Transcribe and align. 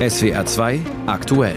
SWR 0.00 0.44
2 0.44 0.80
aktuell. 1.06 1.56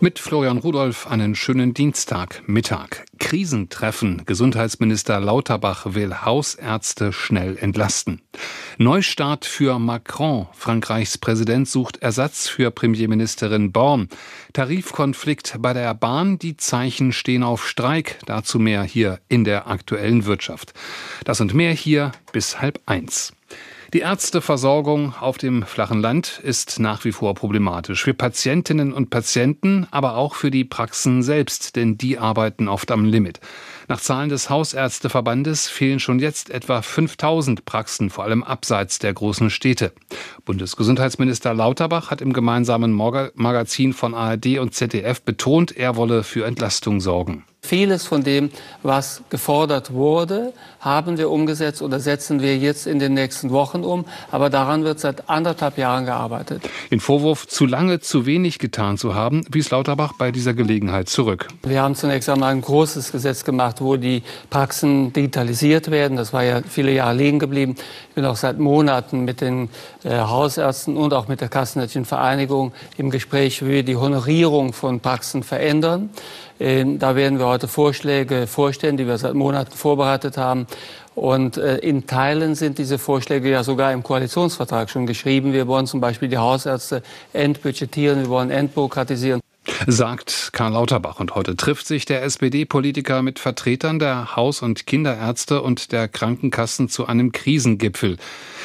Mit 0.00 0.18
Florian 0.18 0.56
Rudolph 0.56 1.06
einen 1.06 1.34
schönen 1.34 1.74
Dienstag, 1.74 2.42
Mittag. 2.46 3.04
Krisentreffen. 3.18 4.22
Gesundheitsminister 4.24 5.20
Lauterbach 5.20 5.94
will 5.94 6.22
Hausärzte 6.24 7.12
schnell 7.12 7.58
entlasten. 7.58 8.22
Neustart 8.78 9.44
für 9.44 9.78
Macron. 9.78 10.46
Frankreichs 10.52 11.18
Präsident 11.18 11.68
sucht 11.68 11.98
Ersatz 11.98 12.48
für 12.48 12.70
Premierministerin 12.70 13.72
Born. 13.72 14.08
Tarifkonflikt 14.54 15.56
bei 15.58 15.74
der 15.74 15.92
Bahn. 15.92 16.38
Die 16.38 16.56
Zeichen 16.56 17.12
stehen 17.12 17.42
auf 17.42 17.68
Streik. 17.68 18.18
Dazu 18.24 18.58
mehr 18.58 18.82
hier 18.84 19.20
in 19.28 19.44
der 19.44 19.68
aktuellen 19.68 20.24
Wirtschaft. 20.24 20.72
Das 21.24 21.42
und 21.42 21.52
mehr 21.52 21.74
hier 21.74 22.10
bis 22.32 22.62
halb 22.62 22.80
eins. 22.86 23.34
Die 23.92 24.00
Ärzteversorgung 24.00 25.14
auf 25.18 25.36
dem 25.36 25.64
flachen 25.64 26.00
Land 26.00 26.40
ist 26.44 26.78
nach 26.78 27.04
wie 27.04 27.10
vor 27.10 27.34
problematisch. 27.34 28.04
Für 28.04 28.14
Patientinnen 28.14 28.92
und 28.92 29.10
Patienten, 29.10 29.88
aber 29.90 30.14
auch 30.14 30.36
für 30.36 30.52
die 30.52 30.64
Praxen 30.64 31.24
selbst, 31.24 31.74
denn 31.74 31.98
die 31.98 32.16
arbeiten 32.16 32.68
oft 32.68 32.92
am 32.92 33.04
Limit. 33.04 33.40
Nach 33.88 33.98
Zahlen 33.98 34.28
des 34.28 34.48
Hausärzteverbandes 34.48 35.68
fehlen 35.68 35.98
schon 35.98 36.20
jetzt 36.20 36.50
etwa 36.50 36.82
5000 36.82 37.64
Praxen, 37.64 38.10
vor 38.10 38.22
allem 38.22 38.44
abseits 38.44 39.00
der 39.00 39.12
großen 39.12 39.50
Städte. 39.50 39.92
Bundesgesundheitsminister 40.44 41.52
Lauterbach 41.52 42.12
hat 42.12 42.20
im 42.20 42.32
gemeinsamen 42.32 42.92
Magazin 42.92 43.92
von 43.92 44.14
ARD 44.14 44.60
und 44.60 44.72
ZDF 44.72 45.20
betont, 45.22 45.76
er 45.76 45.96
wolle 45.96 46.22
für 46.22 46.46
Entlastung 46.46 47.00
sorgen. 47.00 47.44
Vieles 47.70 48.04
von 48.04 48.24
dem, 48.24 48.50
was 48.82 49.22
gefordert 49.30 49.92
wurde, 49.92 50.52
haben 50.80 51.18
wir 51.18 51.30
umgesetzt 51.30 51.82
oder 51.82 52.00
setzen 52.00 52.42
wir 52.42 52.58
jetzt 52.58 52.88
in 52.88 52.98
den 52.98 53.14
nächsten 53.14 53.50
Wochen 53.50 53.84
um. 53.84 54.06
Aber 54.32 54.50
daran 54.50 54.82
wird 54.82 54.98
seit 54.98 55.30
anderthalb 55.30 55.78
Jahren 55.78 56.04
gearbeitet. 56.04 56.68
Den 56.90 56.98
Vorwurf, 56.98 57.46
zu 57.46 57.66
lange 57.66 58.00
zu 58.00 58.26
wenig 58.26 58.58
getan 58.58 58.98
zu 58.98 59.14
haben, 59.14 59.44
wies 59.52 59.70
Lauterbach 59.70 60.14
bei 60.18 60.32
dieser 60.32 60.52
Gelegenheit 60.52 61.08
zurück. 61.08 61.46
Wir 61.62 61.80
haben 61.80 61.94
zunächst 61.94 62.28
einmal 62.28 62.50
ein 62.50 62.60
großes 62.60 63.12
Gesetz 63.12 63.44
gemacht, 63.44 63.80
wo 63.80 63.94
die 63.94 64.24
Praxen 64.50 65.12
digitalisiert 65.12 65.92
werden. 65.92 66.16
Das 66.16 66.32
war 66.32 66.42
ja 66.42 66.62
viele 66.68 66.90
Jahre 66.90 67.14
liegen 67.14 67.38
geblieben. 67.38 67.76
Ich 68.08 68.16
bin 68.16 68.24
auch 68.24 68.34
seit 68.34 68.58
Monaten 68.58 69.24
mit 69.24 69.40
den 69.40 69.68
äh, 70.02 70.18
Hausärzten 70.18 70.96
und 70.96 71.14
auch 71.14 71.28
mit 71.28 71.40
der 71.40 71.48
Kassenärztlichen 71.48 72.04
Vereinigung 72.04 72.72
im 72.96 73.10
Gespräch, 73.10 73.64
wie 73.64 73.70
wir 73.70 73.82
die 73.84 73.96
Honorierung 73.96 74.72
von 74.72 74.98
Praxen 74.98 75.44
verändern. 75.44 76.10
Ähm, 76.60 76.98
da 76.98 77.16
werden 77.16 77.38
wir 77.38 77.46
heute 77.46 77.66
Vorschläge 77.66 78.46
vorstellen, 78.46 78.98
die 78.98 79.06
wir 79.06 79.16
seit 79.18 79.34
Monaten 79.34 79.72
vorbereitet 79.72 80.36
haben. 80.36 80.66
Und 81.14 81.56
äh, 81.56 81.78
in 81.78 82.06
Teilen 82.06 82.54
sind 82.54 82.78
diese 82.78 82.98
Vorschläge 82.98 83.50
ja 83.50 83.64
sogar 83.64 83.92
im 83.92 84.02
Koalitionsvertrag 84.02 84.90
schon 84.90 85.06
geschrieben. 85.06 85.52
Wir 85.52 85.66
wollen 85.66 85.86
zum 85.86 86.00
Beispiel 86.00 86.28
die 86.28 86.38
Hausärzte 86.38 87.02
entbudgetieren, 87.32 88.20
wir 88.20 88.28
wollen 88.28 88.50
entbürokratisieren 88.50 89.40
sagt 89.86 90.50
Karl 90.52 90.72
Lauterbach. 90.72 91.20
Und 91.20 91.34
heute 91.34 91.56
trifft 91.56 91.86
sich 91.86 92.04
der 92.04 92.22
SPD-Politiker 92.22 93.22
mit 93.22 93.38
Vertretern 93.38 93.98
der 93.98 94.36
Haus- 94.36 94.62
und 94.62 94.86
Kinderärzte 94.86 95.62
und 95.62 95.92
der 95.92 96.08
Krankenkassen 96.08 96.88
zu 96.88 97.06
einem 97.06 97.32
Krisengipfel. 97.32 98.16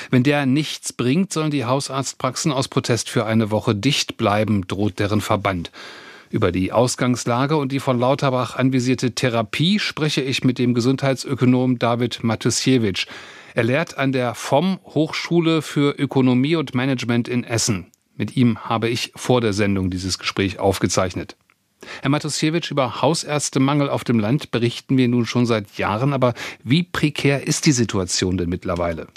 Wenn 0.10 0.24
der 0.24 0.46
nichts 0.46 0.94
bringt, 0.94 1.34
sollen 1.34 1.52
die 1.52 1.66
Hausarztpraxen 1.66 2.52
aus 2.52 2.68
Protest 2.68 3.10
für 3.10 3.26
eine 3.26 3.52
Woche 3.52 3.76
dicht 3.76 4.18
bleiben, 4.18 4.68
droht 4.68 5.00
deren 5.00 5.22
Verband. 5.22 5.72
Über 6.30 6.52
die 6.52 6.72
Ausgangslage 6.72 7.56
und 7.58 7.72
die 7.72 7.80
von 7.80 8.00
Lauterbach 8.00 8.56
anvisierte 8.56 9.12
Therapie 9.12 9.80
spreche 9.80 10.22
ich 10.22 10.44
mit 10.44 10.60
dem 10.60 10.74
Gesundheitsökonom 10.74 11.80
David 11.80 12.24
Matusiewicz. 12.24 13.06
Er 13.54 13.64
lehrt 13.64 13.98
an 13.98 14.12
der 14.12 14.36
FOM 14.36 14.80
Hochschule 14.84 15.62
für 15.62 15.92
Ökonomie 15.98 16.56
und 16.56 16.76
Management 16.76 17.28
in 17.28 17.44
Essen. 17.44 17.88
Mit 18.18 18.36
ihm 18.36 18.60
habe 18.60 18.90
ich 18.90 19.12
vor 19.16 19.42
der 19.42 19.54
Sendung 19.54 19.90
dieses 19.90 20.20
Gespräch 20.20 20.60
aufgezeichnet. 20.60 21.36
Herr 22.02 22.10
Matusiewicz, 22.10 22.72
über 22.72 23.02
Hausärztemangel 23.02 23.90
auf 23.90 24.04
dem 24.04 24.20
Land 24.20 24.52
berichten 24.52 24.98
wir 24.98 25.08
nun 25.08 25.26
schon 25.26 25.46
seit 25.46 25.78
Jahren, 25.78 26.14
aber 26.14 26.34
wie 26.64 26.84
prekär 26.84 27.46
ist 27.46 27.66
die 27.66 27.72
Situation 27.72 28.38
denn 28.38 28.50
mittlerweile? 28.50 29.08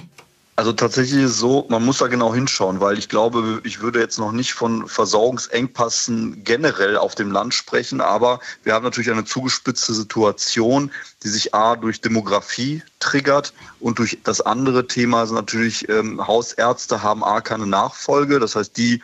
Also 0.58 0.72
tatsächlich 0.72 1.22
ist 1.22 1.30
es 1.30 1.38
so, 1.38 1.66
man 1.68 1.84
muss 1.84 1.98
da 1.98 2.08
genau 2.08 2.34
hinschauen, 2.34 2.80
weil 2.80 2.98
ich 2.98 3.08
glaube, 3.08 3.60
ich 3.62 3.80
würde 3.80 4.00
jetzt 4.00 4.18
noch 4.18 4.32
nicht 4.32 4.54
von 4.54 4.88
Versorgungsengpassen 4.88 6.42
generell 6.42 6.96
auf 6.96 7.14
dem 7.14 7.30
Land 7.30 7.54
sprechen, 7.54 8.00
aber 8.00 8.40
wir 8.64 8.74
haben 8.74 8.82
natürlich 8.82 9.08
eine 9.08 9.24
zugespitzte 9.24 9.94
Situation, 9.94 10.90
die 11.22 11.28
sich 11.28 11.54
A 11.54 11.76
durch 11.76 12.00
Demografie 12.00 12.82
triggert 12.98 13.54
und 13.78 14.00
durch 14.00 14.18
das 14.24 14.40
andere 14.40 14.88
Thema 14.88 15.22
ist 15.22 15.30
natürlich 15.30 15.88
ähm, 15.88 16.26
Hausärzte 16.26 17.04
haben 17.04 17.22
A 17.22 17.40
keine 17.40 17.68
Nachfolge, 17.68 18.40
das 18.40 18.56
heißt 18.56 18.76
die, 18.76 19.00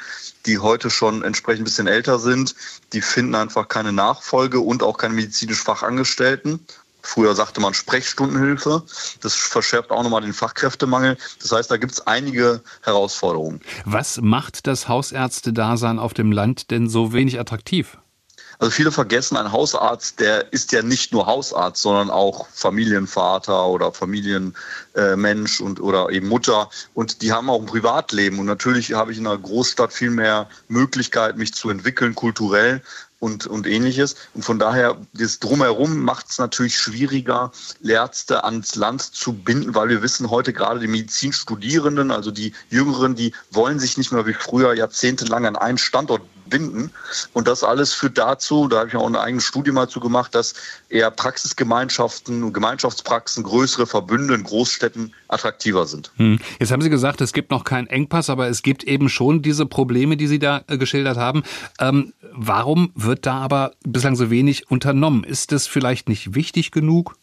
die 0.47 0.59
heute 0.59 0.91
schon 0.91 1.23
entsprechend 1.23 1.61
ein 1.61 1.67
bisschen 1.67 1.87
älter 1.87 2.19
sind, 2.19 2.57
die 2.93 3.01
finden 3.01 3.37
einfach 3.37 3.69
keine 3.69 3.93
Nachfolge 3.93 4.59
und 4.59 4.83
auch 4.83 4.99
keine 4.99 5.15
medizinisch 5.15 5.63
Fachangestellten 5.63 6.67
Früher 7.05 7.35
sagte 7.35 7.61
man 7.61 7.75
Sprechstundenhilfe. 7.75 8.83
Das 9.21 9.35
verschärft 9.35 9.91
auch 9.91 10.03
nochmal 10.03 10.23
den 10.23 10.33
Fachkräftemangel. 10.33 11.19
Das 11.41 11.53
heißt, 11.53 11.71
da 11.71 11.77
gibt 11.77 11.93
es 11.93 12.07
einige 12.07 12.63
Herausforderungen. 12.83 13.61
Was 13.85 14.21
macht 14.23 14.67
das 14.67 14.89
Hausärzte-Dasein 14.89 15.99
auf 15.99 16.15
dem 16.15 16.33
Land 16.33 16.71
denn 16.71 16.89
so 16.89 17.13
wenig 17.13 17.39
attraktiv? 17.39 17.99
Also 18.59 18.71
viele 18.71 18.93
vergessen, 18.93 19.37
ein 19.37 19.53
Hausarzt, 19.53 20.21
der 20.21 20.53
ist 20.53 20.73
ja 20.73 20.83
nicht 20.83 21.13
nur 21.13 21.27
Hausarzt, 21.27 21.83
sondern 21.83 22.11
auch 22.11 22.47
Familienvater 22.53 23.67
oder 23.67 23.93
Familienmensch 23.93 25.61
und 25.61 25.81
oder 25.81 26.11
eben 26.11 26.29
Mutter. 26.29 26.71
Und 26.95 27.23
die 27.23 27.33
haben 27.33 27.51
auch 27.51 27.61
ein 27.61 27.67
Privatleben. 27.67 28.39
Und 28.39 28.47
natürlich 28.47 28.93
habe 28.93 29.13
ich 29.13 29.19
in 29.19 29.27
einer 29.27 29.39
Großstadt 29.39 29.93
viel 29.93 30.11
mehr 30.11 30.49
Möglichkeit, 30.69 31.37
mich 31.37 31.55
zu 31.55 31.71
entwickeln, 31.71 32.15
kulturell 32.15 32.83
und, 33.25 33.47
und 33.47 33.67
ähnliches. 33.67 34.17
Und 34.35 34.45
von 34.45 34.59
daher, 34.59 34.99
das 35.15 35.39
Drumherum 35.39 36.01
macht 36.01 36.29
es 36.29 36.39
natürlich 36.39 36.77
schwieriger, 36.77 37.53
Ärzte 37.83 38.45
ans 38.45 38.75
Land 38.75 39.01
zu 39.01 39.33
binden, 39.33 39.75
weil 39.75 39.89
wir 39.89 40.03
wissen 40.03 40.29
heute 40.31 40.53
gerade 40.53 40.79
die 40.79 40.89
Medizinstudierenden, 40.89 42.11
also 42.11 42.31
die 42.31 42.53
Jüngeren, 42.69 43.15
die 43.15 43.33
wollen 43.51 43.81
sich 43.81 43.97
nicht 43.97 44.13
mehr 44.13 44.27
wie 44.27 44.35
früher 44.35 44.75
jahrzehntelang 44.75 45.47
an 45.47 45.57
einen 45.57 45.79
Standort 45.79 46.21
binden. 46.55 46.93
Und 47.33 47.49
das 47.49 47.65
alles 47.65 47.93
führt 47.93 48.17
dazu, 48.17 48.69
da 48.69 48.79
habe 48.79 48.89
ich 48.89 48.95
auch 48.95 49.07
eine 49.07 49.21
eigene 49.21 49.41
Studie 49.41 49.73
mal 49.73 49.89
zu 49.89 49.99
gemacht, 49.99 50.37
dass 50.37 50.55
eher 50.89 51.11
Praxisgemeinschaften 51.11 52.45
und 52.45 52.53
Gemeinschaftspraxen, 52.53 53.43
größere 53.43 53.89
Verbünde 53.89 54.35
in 54.35 54.45
Großstädten 54.45 55.13
attraktiver 55.27 55.87
sind. 55.87 56.13
Hm. 56.17 56.39
Jetzt 56.61 56.71
haben 56.71 56.81
Sie 56.81 56.91
gesagt, 56.91 57.21
es 57.21 57.33
gibt 57.33 57.51
noch 57.51 57.65
keinen 57.65 57.89
Engpass, 57.89 58.31
aber 58.31 58.49
es 58.49 58.63
gibt 58.63 58.85
eben 58.85 59.09
schon 59.09 59.43
diese 59.43 59.67
Probleme, 59.67 60.17
die 60.17 60.29
Sie 60.29 60.39
da 60.39 60.63
äh, 60.69 60.79
geschildert 60.79 61.17
haben. 61.17 61.43
Ähm, 61.81 62.13
warum 62.33 62.93
wird 62.95 63.27
da 63.27 63.39
aber 63.39 63.73
bislang 63.83 64.15
so 64.15 64.31
wenig 64.31 64.71
unternommen? 64.71 65.25
Ist 65.25 65.51
das 65.51 65.67
vielleicht 65.67 66.09
nicht 66.09 66.37
wichtig 66.37 66.71
genug? 66.71 67.17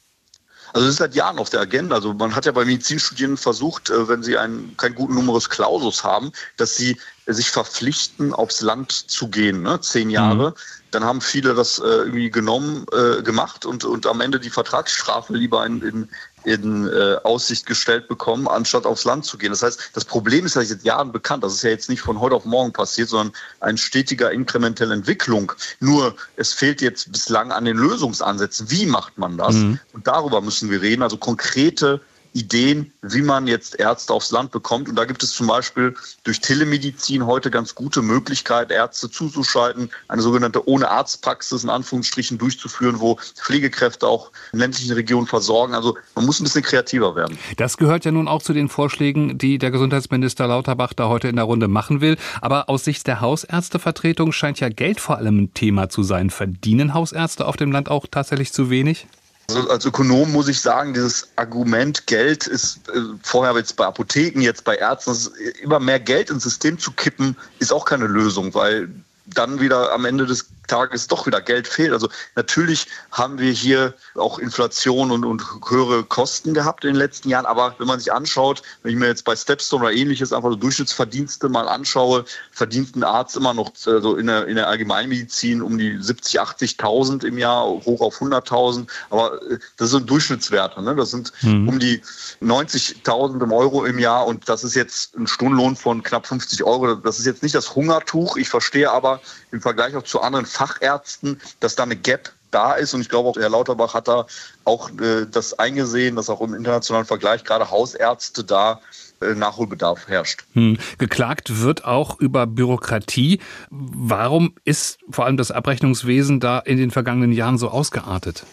Also 0.74 0.86
das 0.86 0.94
ist 0.94 1.00
seit 1.00 1.16
Jahren 1.16 1.38
auf 1.38 1.50
der 1.50 1.60
Agenda. 1.60 1.96
Also 1.96 2.14
man 2.14 2.36
hat 2.36 2.46
ja 2.46 2.52
bei 2.52 2.66
Medizinstudierenden 2.66 3.38
versucht, 3.38 3.90
äh, 3.90 4.08
wenn 4.08 4.24
sie 4.24 4.38
einen, 4.38 4.76
keinen 4.78 4.96
guten 4.96 5.16
Numerus 5.16 5.50
Clausus 5.50 6.04
haben, 6.04 6.32
dass 6.58 6.76
sie 6.76 6.98
sich 7.34 7.52
verpflichten, 7.52 8.34
aufs 8.34 8.62
Land 8.62 8.92
zu 8.92 9.28
gehen, 9.30 9.62
ne? 9.62 9.80
zehn 9.82 10.10
Jahre. 10.10 10.52
Mhm. 10.52 10.56
Dann 10.92 11.06
haben 11.06 11.22
viele 11.22 11.54
das 11.54 11.80
äh, 11.80 11.84
irgendwie 11.84 12.30
genommen, 12.30 12.86
äh, 12.92 13.22
gemacht 13.22 13.66
und, 13.66 13.86
und 13.86 14.06
am 14.08 14.20
Ende 14.20 14.40
die 14.40 14.50
Vertragsstrafe 14.50 15.34
lieber 15.34 15.66
in, 15.66 15.82
in, 15.82 16.10
in 16.44 16.88
äh, 16.88 17.16
Aussicht 17.24 17.66
gestellt 17.66 18.10
bekommen, 18.10 18.48
anstatt 18.48 18.86
aufs 18.86 19.06
Land 19.06 19.26
zu 19.26 19.38
gehen. 19.38 19.52
Das 19.52 19.64
heißt, 19.64 19.92
das 19.94 20.04
Problem 20.04 20.46
ist 20.46 20.56
ja 20.56 20.64
seit 20.64 20.84
Jahren 20.84 21.14
bekannt. 21.14 21.44
Das 21.46 21.54
ist 21.54 21.64
ja 21.64 21.70
jetzt 21.70 21.90
nicht 21.90 22.02
von 22.02 22.20
heute 22.20 22.36
auf 22.36 22.44
morgen 22.44 22.74
passiert, 22.74 23.08
sondern 23.08 23.34
ein 23.62 23.78
stetiger 23.78 24.32
inkrementelle 24.32 24.94
Entwicklung. 24.94 25.54
Nur 25.80 26.16
es 26.36 26.52
fehlt 26.52 26.82
jetzt 26.82 27.12
bislang 27.12 27.54
an 27.54 27.64
den 27.64 27.78
Lösungsansätzen. 27.78 28.70
Wie 28.70 28.86
macht 28.86 29.18
man 29.18 29.38
das? 29.38 29.56
Mhm. 29.56 29.80
Und 29.94 30.08
darüber 30.08 30.42
müssen 30.42 30.70
wir 30.70 30.82
reden. 30.82 31.04
Also 31.04 31.16
konkrete 31.16 32.02
Ideen, 32.34 32.92
wie 33.02 33.22
man 33.22 33.48
jetzt 33.48 33.80
Ärzte 33.80 34.14
aufs 34.14 34.32
Land 34.32 34.52
bekommt. 34.52 34.88
Und 34.88 34.96
da 34.96 35.06
gibt 35.06 35.22
es 35.24 35.32
zum 35.32 35.48
Beispiel 35.48 35.96
durch 36.24 36.40
Telemedizin 36.40 37.26
heute 37.26 37.52
ganz 37.52 37.76
gute 37.76 38.02
Möglichkeit, 38.02 38.72
Ärzte 38.72 39.10
zuzuschalten, 39.10 39.90
eine 40.08 40.22
sogenannte 40.22 40.68
ohne 40.68 40.90
Arztpraxis 40.90 41.64
in 41.64 41.70
Anführungsstrichen 41.70 42.38
durchzuführen, 42.38 43.00
wo 43.00 43.18
Pflegekräfte 43.36 44.08
auch 44.08 44.32
in 44.54 44.60
ländlichen 44.60 44.94
Regionen 44.94 45.28
versorgen. 45.28 45.74
Also 45.74 45.98
man 46.16 46.26
muss 46.26 46.40
ein 46.40 46.46
bisschen 46.46 46.64
kreativer 46.64 47.16
werden. 47.16 47.38
Das 47.58 47.78
gehört 47.78 48.06
ja 48.06 48.12
nun 48.12 48.28
auch 48.28 48.42
zu 48.42 48.54
den 48.54 48.70
Vorschlägen, 48.70 49.38
die 49.38 49.58
der 49.58 49.72
Gesundheitsminister 49.72 50.48
Lauterbach 50.48 50.94
da 50.94 51.10
heute 51.10 51.28
in 51.28 51.36
der 51.36 51.46
Runde 51.46 51.68
machen 51.68 52.02
will. 52.02 52.18
Aber 52.42 52.70
aus 52.70 52.86
Sicht 52.86 53.08
der 53.08 53.22
Hausärztevertretung 53.22 54.32
scheint 54.32 54.60
ja 54.60 54.70
Geld 54.70 55.00
vor 55.00 55.18
allem 55.18 55.44
ein 55.44 55.54
Thema 55.54 55.90
zu 55.90 56.04
sein. 56.04 56.30
Verdienen 56.30 56.94
Hausärzte 56.94 57.46
auf 57.46 57.58
dem 57.58 57.72
Land 57.72 57.90
auch 57.90 58.06
tatsächlich 58.10 58.54
zu 58.54 58.70
wenig? 58.70 59.08
Also 59.56 59.70
als 59.70 59.86
Ökonom 59.86 60.32
muss 60.32 60.48
ich 60.48 60.60
sagen, 60.60 60.94
dieses 60.94 61.28
Argument 61.36 62.08
Geld 62.08 62.48
ist 62.48 62.88
äh, 62.90 63.00
vorher 63.24 63.56
jetzt 63.56 63.76
bei 63.76 63.86
Apotheken, 63.86 64.42
jetzt 64.42 64.64
bei 64.64 64.76
Ärzten, 64.76 65.16
immer 65.62 65.80
mehr 65.80 66.00
Geld 66.00 66.30
ins 66.30 66.44
System 66.44 66.80
zu 66.80 66.92
kippen, 66.92 67.36
ist 67.60 67.72
auch 67.72 67.86
keine 67.86 68.08
Lösung, 68.08 68.54
weil 68.54 68.90
dann 69.26 69.60
wieder 69.60 69.92
am 69.94 70.06
Ende 70.06 70.26
des 70.26 70.48
Tage 70.72 70.96
es 70.96 71.08
doch 71.08 71.26
wieder 71.26 71.42
Geld 71.42 71.68
fehlt. 71.68 71.92
Also 71.92 72.08
natürlich 72.36 72.88
haben 73.12 73.40
wir 73.40 73.52
hier 73.52 73.94
auch 74.16 74.40
Inflation 74.40 75.12
und, 75.12 75.26
und 75.26 75.44
höhere 75.70 76.04
Kosten 76.04 76.54
gehabt 76.54 76.86
in 76.86 76.92
den 76.92 76.98
letzten 76.98 77.30
Jahren. 77.30 77.46
Aber 77.46 77.76
wenn 77.78 77.88
man 77.88 78.00
sich 78.00 78.12
anschaut, 78.12 78.62
wenn 78.82 78.94
ich 78.94 78.98
mir 78.98 79.08
jetzt 79.08 79.26
bei 79.26 79.36
Stepstone 79.36 79.84
oder 79.84 79.94
ähnliches 79.94 80.32
einfach 80.32 80.50
so 80.50 80.56
Durchschnittsverdienste 80.56 81.50
mal 81.50 81.68
anschaue, 81.68 82.24
verdient 82.52 82.96
ein 82.96 83.04
Arzt 83.04 83.36
immer 83.36 83.54
noch 83.54 83.72
also 83.86 84.16
in, 84.16 84.28
der, 84.28 84.48
in 84.48 84.56
der 84.56 84.70
Allgemeinmedizin 84.70 85.62
um 85.62 85.78
die 85.78 85.98
70, 86.02 86.40
80.000 86.40 87.26
im 87.26 87.38
Jahr, 87.38 87.66
hoch 87.66 88.00
auf 88.00 88.22
100.000. 88.22 88.88
Aber 89.10 89.42
äh, 89.52 89.60
das 89.78 89.92
sind 89.92 90.10
Durchschnittswerte. 90.10 90.82
Ne? 90.82 90.96
Das 90.96 91.12
sind 91.12 91.34
mhm. 91.42 91.68
um 91.68 91.80
die 91.80 92.02
90.000 92.42 93.54
Euro 93.54 93.84
im 93.86 94.00
Jahr 94.00 94.26
und 94.26 94.48
das 94.48 94.64
ist 94.64 94.76
jetzt 94.76 95.16
ein 95.18 95.28
Stundenlohn 95.28 95.76
von 95.76 96.02
knapp 96.02 96.28
50 96.28 96.64
Euro. 96.64 96.96
Das 96.96 97.20
ist 97.20 97.26
jetzt 97.26 97.44
nicht 97.44 97.56
das 97.56 97.76
Hungertuch. 97.76 98.38
Ich 98.38 98.48
verstehe 98.48 98.90
aber 98.90 99.20
im 99.52 99.62
Vergleich 99.62 99.96
auch 99.96 100.04
zu 100.04 100.22
anderen 100.22 100.46
Fachärzten, 100.46 101.40
dass 101.60 101.76
da 101.76 101.84
eine 101.84 101.96
Gap 101.96 102.32
da 102.52 102.74
ist. 102.74 102.94
Und 102.94 103.02
ich 103.02 103.10
glaube 103.10 103.30
auch, 103.30 103.38
Herr 103.38 103.50
Lauterbach 103.50 103.94
hat 103.94 104.08
da 104.08 104.26
auch 104.66 104.90
äh, 105.00 105.26
das 105.30 105.58
eingesehen, 105.58 106.16
dass 106.16 106.30
auch 106.30 106.42
im 106.42 106.54
internationalen 106.54 107.06
Vergleich 107.06 107.44
gerade 107.44 107.72
Hausärzte 107.72 108.44
da 108.44 108.82
äh, 109.22 109.34
Nachholbedarf 109.34 110.08
herrscht. 110.08 110.44
Hm. 110.54 110.78
Geklagt 110.98 111.62
wird 111.62 111.86
auch 111.86 112.20
über 112.20 112.48
Bürokratie. 112.48 113.40
Warum 113.70 114.56
ist 114.66 115.00
vor 115.10 115.26
allem 115.26 115.38
das 115.38 115.52
Abrechnungswesen 115.52 116.40
da 116.40 116.60
in 116.60 116.78
den 116.78 116.92
vergangenen 116.92 117.32
Jahren 117.32 117.58
so 117.58 117.70
ausgeartet? 117.70 118.46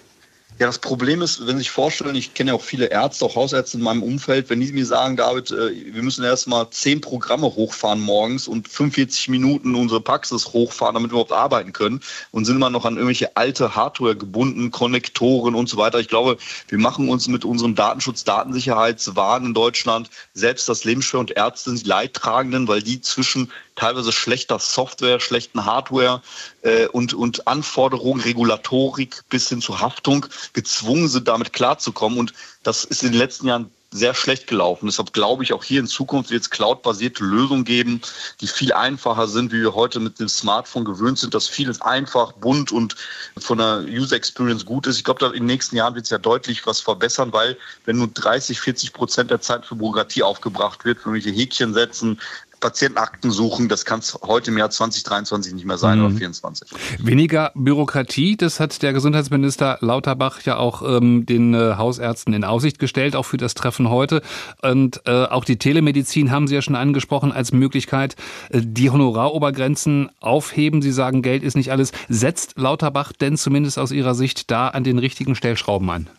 Ja, 0.58 0.66
das 0.66 0.80
Problem 0.80 1.22
ist, 1.22 1.46
wenn 1.46 1.56
Sie 1.56 1.58
sich 1.58 1.70
vorstellen, 1.70 2.16
ich 2.16 2.34
kenne 2.34 2.50
ja 2.50 2.56
auch 2.56 2.62
viele 2.62 2.86
Ärzte, 2.86 3.24
auch 3.24 3.36
Hausärzte 3.36 3.76
in 3.76 3.84
meinem 3.84 4.02
Umfeld, 4.02 4.50
wenn 4.50 4.58
die 4.58 4.72
mir 4.72 4.86
sagen, 4.86 5.16
David, 5.16 5.52
äh, 5.52 5.94
wir 5.94 6.02
müssen 6.02 6.24
erst 6.24 6.48
mal 6.48 6.68
zehn 6.72 7.00
Programme 7.00 7.46
hochfahren 7.46 8.00
morgens 8.00 8.48
und 8.48 8.66
45 8.66 9.28
Minuten 9.28 9.76
unsere 9.76 10.00
Praxis 10.00 10.46
hochfahren, 10.52 10.94
damit 10.94 11.10
wir 11.10 11.12
überhaupt 11.12 11.30
arbeiten 11.30 11.72
können 11.72 12.00
und 12.32 12.44
sind 12.44 12.56
immer 12.56 12.70
noch 12.70 12.84
an 12.84 12.94
irgendwelche 12.94 13.36
alte 13.36 13.76
Hardware 13.76 14.16
gebunden, 14.16 14.72
Konnektoren 14.72 15.54
und 15.54 15.68
so 15.68 15.76
weiter. 15.76 16.00
Ich 16.00 16.08
glaube, 16.08 16.38
wir 16.66 16.78
machen 16.78 17.08
uns 17.08 17.28
mit 17.28 17.44
unserem 17.44 17.76
Datenschutz, 17.76 18.24
Datensicherheitswahn 18.24 19.46
in 19.46 19.54
Deutschland 19.54 20.10
selbst 20.34 20.68
das 20.68 20.82
Leben 20.82 21.02
schwer 21.02 21.20
und 21.20 21.30
Ärzte 21.30 21.70
sind 21.70 21.84
die 21.84 21.88
Leidtragenden, 21.88 22.66
weil 22.66 22.82
die 22.82 23.00
zwischen 23.00 23.52
teilweise 23.78 24.10
schlechter 24.10 24.58
Software, 24.58 25.20
schlechten 25.20 25.64
Hardware 25.64 26.20
äh, 26.62 26.86
und, 26.86 27.14
und 27.14 27.46
Anforderungen, 27.46 28.20
Regulatorik 28.20 29.22
bis 29.28 29.48
hin 29.48 29.60
zur 29.60 29.80
Haftung 29.80 30.26
gezwungen 30.52 31.08
sind, 31.08 31.28
damit 31.28 31.52
klarzukommen. 31.52 32.18
Und 32.18 32.32
das 32.62 32.84
ist 32.84 33.02
in 33.02 33.12
den 33.12 33.18
letzten 33.18 33.46
Jahren 33.46 33.70
sehr 33.90 34.14
schlecht 34.14 34.46
gelaufen. 34.46 34.86
Deshalb 34.86 35.12
glaube 35.12 35.42
ich, 35.42 35.52
auch 35.52 35.64
hier 35.64 35.80
in 35.80 35.86
Zukunft 35.86 36.30
wird 36.30 36.42
es 36.42 36.50
cloud-basierte 36.50 37.24
Lösungen 37.24 37.64
geben, 37.64 38.02
die 38.40 38.46
viel 38.46 38.72
einfacher 38.72 39.28
sind, 39.28 39.50
wie 39.50 39.62
wir 39.62 39.74
heute 39.74 39.98
mit 39.98 40.20
dem 40.20 40.28
Smartphone 40.28 40.84
gewöhnt 40.84 41.18
sind, 41.18 41.34
dass 41.34 41.48
vieles 41.48 41.80
einfach, 41.80 42.32
bunt 42.32 42.70
und 42.70 42.96
von 43.38 43.58
der 43.58 43.84
User 43.88 44.16
Experience 44.16 44.66
gut 44.66 44.86
ist. 44.86 44.98
Ich 44.98 45.04
glaube, 45.04 45.26
in 45.26 45.32
den 45.32 45.46
nächsten 45.46 45.76
Jahren 45.76 45.94
wird 45.94 46.04
es 46.04 46.10
ja 46.10 46.18
deutlich 46.18 46.66
was 46.66 46.80
verbessern, 46.80 47.32
weil 47.32 47.56
wenn 47.86 47.96
nur 47.96 48.08
30, 48.08 48.60
40 48.60 48.92
Prozent 48.92 49.30
der 49.30 49.40
Zeit 49.40 49.64
für 49.64 49.74
Bürokratie 49.74 50.22
aufgebracht 50.22 50.84
wird, 50.84 50.98
für 50.98 51.12
welche 51.12 51.30
Häkchen 51.30 51.72
setzen, 51.72 52.20
Patientenakten 52.60 53.30
suchen, 53.30 53.68
das 53.68 53.84
kann 53.84 54.00
es 54.00 54.18
heute 54.22 54.50
im 54.50 54.58
Jahr 54.58 54.70
2023 54.70 55.54
nicht 55.54 55.64
mehr 55.64 55.78
sein 55.78 55.98
mhm. 55.98 56.06
oder 56.06 56.14
2024. 56.16 57.06
Weniger 57.06 57.52
Bürokratie, 57.54 58.36
das 58.36 58.60
hat 58.60 58.82
der 58.82 58.92
Gesundheitsminister 58.92 59.78
Lauterbach 59.80 60.42
ja 60.42 60.56
auch 60.56 60.82
ähm, 60.82 61.26
den 61.26 61.54
äh, 61.54 61.74
Hausärzten 61.76 62.34
in 62.34 62.44
Aussicht 62.44 62.78
gestellt, 62.78 63.16
auch 63.16 63.24
für 63.24 63.36
das 63.36 63.54
Treffen 63.54 63.90
heute. 63.90 64.22
Und 64.62 65.02
äh, 65.06 65.24
auch 65.24 65.44
die 65.44 65.56
Telemedizin 65.56 66.30
haben 66.30 66.46
Sie 66.48 66.54
ja 66.54 66.62
schon 66.62 66.76
angesprochen 66.76 67.32
als 67.32 67.52
Möglichkeit. 67.52 68.16
Äh, 68.50 68.60
die 68.62 68.90
Honorarobergrenzen 68.90 70.10
aufheben. 70.20 70.82
Sie 70.82 70.92
sagen, 70.92 71.22
Geld 71.22 71.42
ist 71.42 71.56
nicht 71.56 71.70
alles. 71.70 71.92
Setzt 72.08 72.58
Lauterbach 72.58 73.12
denn 73.12 73.36
zumindest 73.36 73.78
aus 73.78 73.92
Ihrer 73.92 74.14
Sicht 74.14 74.50
da 74.50 74.68
an 74.68 74.84
den 74.84 74.98
richtigen 74.98 75.34
Stellschrauben 75.34 75.88
an? 75.90 76.10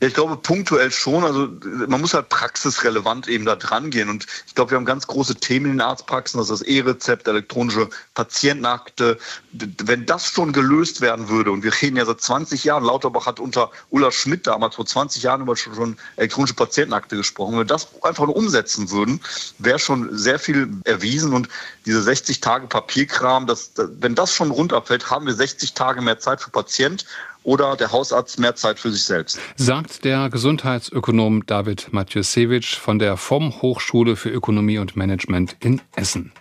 Ja, 0.00 0.08
ich 0.08 0.14
glaube 0.14 0.36
punktuell 0.38 0.90
schon. 0.90 1.24
Also 1.24 1.48
man 1.86 2.00
muss 2.00 2.14
halt 2.14 2.30
praxisrelevant 2.30 3.28
eben 3.28 3.44
da 3.44 3.54
dran 3.54 3.90
gehen. 3.90 4.08
Und 4.08 4.26
ich 4.46 4.54
glaube, 4.54 4.70
wir 4.70 4.78
haben 4.78 4.86
ganz 4.86 5.06
große 5.06 5.34
Themen 5.34 5.66
in 5.66 5.72
den 5.72 5.80
Arztpraxen, 5.82 6.38
das 6.38 6.48
ist 6.48 6.60
das 6.60 6.66
E-Rezept, 6.66 7.28
elektronische 7.28 7.90
Patientenakte. 8.14 9.18
Wenn 9.52 10.06
das 10.06 10.26
schon 10.26 10.52
gelöst 10.54 11.02
werden 11.02 11.28
würde, 11.28 11.50
und 11.50 11.64
wir 11.64 11.72
reden 11.82 11.96
ja 11.96 12.06
seit 12.06 12.22
20 12.22 12.64
Jahren, 12.64 12.84
Lauterbach 12.84 13.26
hat 13.26 13.40
unter 13.40 13.70
Ulla 13.90 14.10
Schmidt 14.10 14.46
damals 14.46 14.76
vor 14.76 14.86
20 14.86 15.22
Jahren 15.22 15.42
über 15.42 15.54
schon 15.54 15.98
elektronische 16.16 16.54
Patientenakte 16.54 17.16
gesprochen. 17.16 17.52
Wenn 17.52 17.60
wir 17.60 17.64
das 17.66 17.88
einfach 18.02 18.24
nur 18.24 18.36
umsetzen 18.36 18.90
würden, 18.90 19.20
wäre 19.58 19.78
schon 19.78 20.16
sehr 20.16 20.38
viel 20.38 20.80
erwiesen. 20.84 21.34
Und 21.34 21.48
diese 21.84 22.00
60 22.00 22.40
Tage 22.40 22.68
Papierkram, 22.68 23.46
das, 23.46 23.72
wenn 23.76 24.14
das 24.14 24.32
schon 24.32 24.50
runterfällt, 24.50 25.10
haben 25.10 25.26
wir 25.26 25.34
60 25.34 25.74
Tage 25.74 26.00
mehr 26.00 26.18
Zeit 26.18 26.40
für 26.40 26.50
Patient 26.50 27.04
oder 27.42 27.76
der 27.76 27.92
Hausarzt 27.92 28.38
mehr 28.38 28.54
Zeit 28.54 28.78
für 28.78 28.90
sich 28.90 29.04
selbst. 29.04 29.38
Sagt 29.56 30.04
der 30.04 30.28
Gesundheitsökonom 30.30 31.46
David 31.46 31.92
Matjusewitsch 31.92 32.76
von 32.76 32.98
der 32.98 33.16
FOM 33.16 33.62
Hochschule 33.62 34.16
für 34.16 34.30
Ökonomie 34.30 34.78
und 34.78 34.96
Management 34.96 35.56
in 35.60 35.80
Essen. 35.96 36.32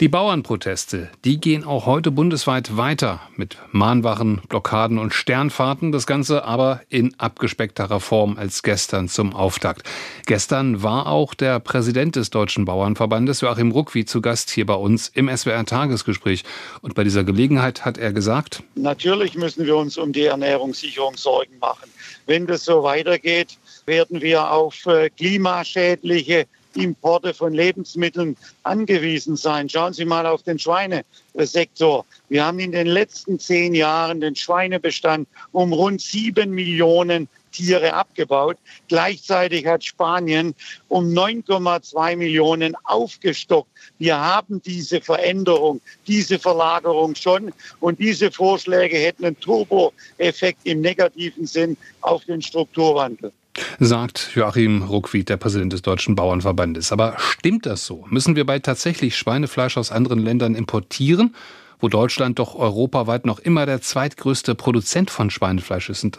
Die 0.00 0.08
Bauernproteste, 0.08 1.10
die 1.24 1.40
gehen 1.40 1.64
auch 1.64 1.84
heute 1.84 2.12
bundesweit 2.12 2.76
weiter 2.76 3.20
mit 3.34 3.56
Mahnwachen, 3.72 4.40
Blockaden 4.48 4.96
und 4.96 5.12
Sternfahrten. 5.12 5.90
Das 5.90 6.06
Ganze 6.06 6.44
aber 6.44 6.82
in 6.88 7.18
abgespeckterer 7.18 7.98
Form 7.98 8.36
als 8.38 8.62
gestern 8.62 9.08
zum 9.08 9.34
Auftakt. 9.34 9.82
Gestern 10.24 10.84
war 10.84 11.08
auch 11.08 11.34
der 11.34 11.58
Präsident 11.58 12.14
des 12.14 12.30
Deutschen 12.30 12.64
Bauernverbandes, 12.64 13.40
Joachim 13.40 13.72
Ruckwi, 13.72 14.04
zu 14.04 14.20
Gast 14.20 14.50
hier 14.50 14.66
bei 14.66 14.74
uns 14.74 15.08
im 15.08 15.28
SWR-Tagesgespräch. 15.28 16.44
Und 16.80 16.94
bei 16.94 17.02
dieser 17.02 17.24
Gelegenheit 17.24 17.84
hat 17.84 17.98
er 17.98 18.12
gesagt, 18.12 18.62
Natürlich 18.76 19.34
müssen 19.34 19.66
wir 19.66 19.76
uns 19.76 19.98
um 19.98 20.12
die 20.12 20.26
Ernährungssicherung 20.26 21.16
Sorgen 21.16 21.58
machen. 21.58 21.90
Wenn 22.26 22.46
das 22.46 22.64
so 22.64 22.84
weitergeht, 22.84 23.58
werden 23.86 24.20
wir 24.20 24.48
auf 24.48 24.86
äh, 24.86 25.10
klimaschädliche 25.10 26.46
Importe 26.74 27.34
von 27.34 27.52
Lebensmitteln 27.52 28.36
angewiesen 28.62 29.36
sein. 29.36 29.68
Schauen 29.68 29.92
Sie 29.92 30.04
mal 30.04 30.26
auf 30.26 30.42
den 30.42 30.58
Schweinesektor. 30.58 32.04
Wir 32.28 32.44
haben 32.44 32.58
in 32.58 32.72
den 32.72 32.86
letzten 32.86 33.38
zehn 33.38 33.74
Jahren 33.74 34.20
den 34.20 34.36
Schweinebestand 34.36 35.28
um 35.52 35.72
rund 35.72 36.00
sieben 36.00 36.50
Millionen 36.50 37.28
Tiere 37.52 37.94
abgebaut. 37.94 38.56
Gleichzeitig 38.88 39.66
hat 39.66 39.84
Spanien 39.84 40.54
um 40.88 41.06
9,2 41.06 42.16
Millionen 42.16 42.76
aufgestockt. 42.84 43.70
Wir 43.98 44.18
haben 44.18 44.62
diese 44.62 45.00
Veränderung, 45.00 45.80
diese 46.06 46.38
Verlagerung 46.38 47.14
schon 47.14 47.52
und 47.80 47.98
diese 47.98 48.30
Vorschläge 48.30 48.96
hätten 48.96 49.24
einen 49.24 49.40
Turbo-Effekt 49.40 50.60
im 50.64 50.80
negativen 50.80 51.46
Sinn 51.46 51.76
auf 52.00 52.24
den 52.26 52.42
Strukturwandel 52.42 53.32
sagt 53.78 54.30
Joachim 54.34 54.82
Ruckwied, 54.82 55.28
der 55.28 55.36
Präsident 55.36 55.72
des 55.72 55.82
Deutschen 55.82 56.14
Bauernverbandes. 56.14 56.92
Aber 56.92 57.14
stimmt 57.18 57.66
das 57.66 57.86
so? 57.86 58.06
Müssen 58.08 58.36
wir 58.36 58.46
bald 58.46 58.64
tatsächlich 58.64 59.16
Schweinefleisch 59.16 59.76
aus 59.76 59.92
anderen 59.92 60.20
Ländern 60.20 60.54
importieren? 60.54 61.34
Wo 61.80 61.88
Deutschland 61.88 62.38
doch 62.38 62.54
europaweit 62.54 63.24
noch 63.24 63.38
immer 63.38 63.66
der 63.66 63.80
zweitgrößte 63.80 64.54
Produzent 64.54 65.10
von 65.10 65.30
Schweinefleisch 65.30 65.90
ist 65.90 66.04
und 66.04 66.18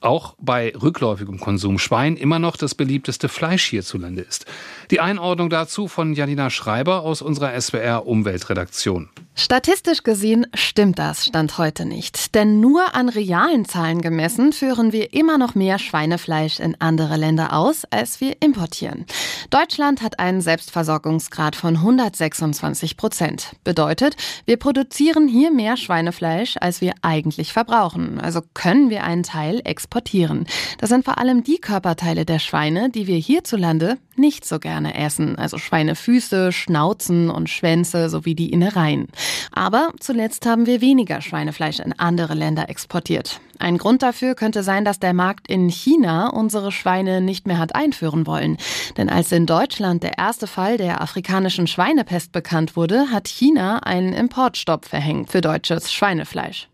auch 0.00 0.36
bei 0.38 0.72
rückläufigem 0.80 1.40
Konsum 1.40 1.78
Schwein 1.78 2.16
immer 2.16 2.38
noch 2.38 2.56
das 2.56 2.74
beliebteste 2.74 3.28
Fleisch 3.28 3.66
hierzulande 3.66 4.22
ist. 4.22 4.46
Die 4.90 5.00
Einordnung 5.00 5.50
dazu 5.50 5.88
von 5.88 6.14
Janina 6.14 6.50
Schreiber 6.50 7.02
aus 7.02 7.22
unserer 7.22 7.60
SWR 7.60 8.06
Umweltredaktion. 8.06 9.08
Statistisch 9.34 10.02
gesehen 10.02 10.46
stimmt 10.54 10.98
das 10.98 11.24
Stand 11.24 11.56
heute 11.56 11.86
nicht. 11.86 12.34
Denn 12.34 12.60
nur 12.60 12.94
an 12.94 13.08
realen 13.08 13.64
Zahlen 13.64 14.02
gemessen 14.02 14.52
führen 14.52 14.92
wir 14.92 15.14
immer 15.14 15.38
noch 15.38 15.54
mehr 15.54 15.78
Schweinefleisch 15.78 16.60
in 16.60 16.76
andere 16.78 17.16
Länder 17.16 17.54
aus, 17.54 17.84
als 17.90 18.20
wir 18.20 18.36
importieren. 18.42 19.06
Deutschland 19.48 20.02
hat 20.02 20.18
einen 20.18 20.42
Selbstversorgungsgrad 20.42 21.56
von 21.56 21.76
126 21.76 22.96
Prozent. 22.96 23.52
Bedeutet, 23.64 24.16
wir 24.44 24.58
produzieren 24.58 24.99
hier 25.28 25.50
mehr 25.50 25.76
Schweinefleisch, 25.76 26.56
als 26.60 26.80
wir 26.80 26.92
eigentlich 27.00 27.52
verbrauchen. 27.52 28.20
Also 28.20 28.42
können 28.52 28.90
wir 28.90 29.02
einen 29.02 29.22
Teil 29.22 29.62
exportieren. 29.64 30.46
Das 30.78 30.90
sind 30.90 31.04
vor 31.04 31.18
allem 31.18 31.42
die 31.42 31.58
Körperteile 31.58 32.24
der 32.24 32.38
Schweine, 32.38 32.90
die 32.90 33.06
wir 33.06 33.16
hierzulande 33.16 33.96
nicht 34.20 34.44
so 34.44 34.58
gerne 34.58 34.94
essen. 34.94 35.36
Also 35.36 35.58
Schweinefüße, 35.58 36.52
Schnauzen 36.52 37.30
und 37.30 37.50
Schwänze 37.50 38.08
sowie 38.08 38.34
die 38.34 38.52
Innereien. 38.52 39.08
Aber 39.52 39.90
zuletzt 39.98 40.46
haben 40.46 40.66
wir 40.66 40.80
weniger 40.80 41.20
Schweinefleisch 41.20 41.80
in 41.80 41.98
andere 41.98 42.34
Länder 42.34 42.68
exportiert. 42.68 43.40
Ein 43.58 43.76
Grund 43.76 44.02
dafür 44.02 44.34
könnte 44.34 44.62
sein, 44.62 44.84
dass 44.84 45.00
der 45.00 45.12
Markt 45.12 45.48
in 45.48 45.68
China 45.68 46.28
unsere 46.28 46.72
Schweine 46.72 47.20
nicht 47.20 47.46
mehr 47.46 47.58
hat 47.58 47.74
einführen 47.74 48.26
wollen. 48.26 48.56
Denn 48.96 49.10
als 49.10 49.32
in 49.32 49.44
Deutschland 49.44 50.02
der 50.02 50.16
erste 50.16 50.46
Fall 50.46 50.78
der 50.78 51.02
afrikanischen 51.02 51.66
Schweinepest 51.66 52.32
bekannt 52.32 52.74
wurde, 52.74 53.10
hat 53.10 53.28
China 53.28 53.80
einen 53.80 54.14
Importstopp 54.14 54.86
verhängt 54.86 55.30
für 55.30 55.42
deutsches 55.42 55.92
Schweinefleisch. 55.92 56.69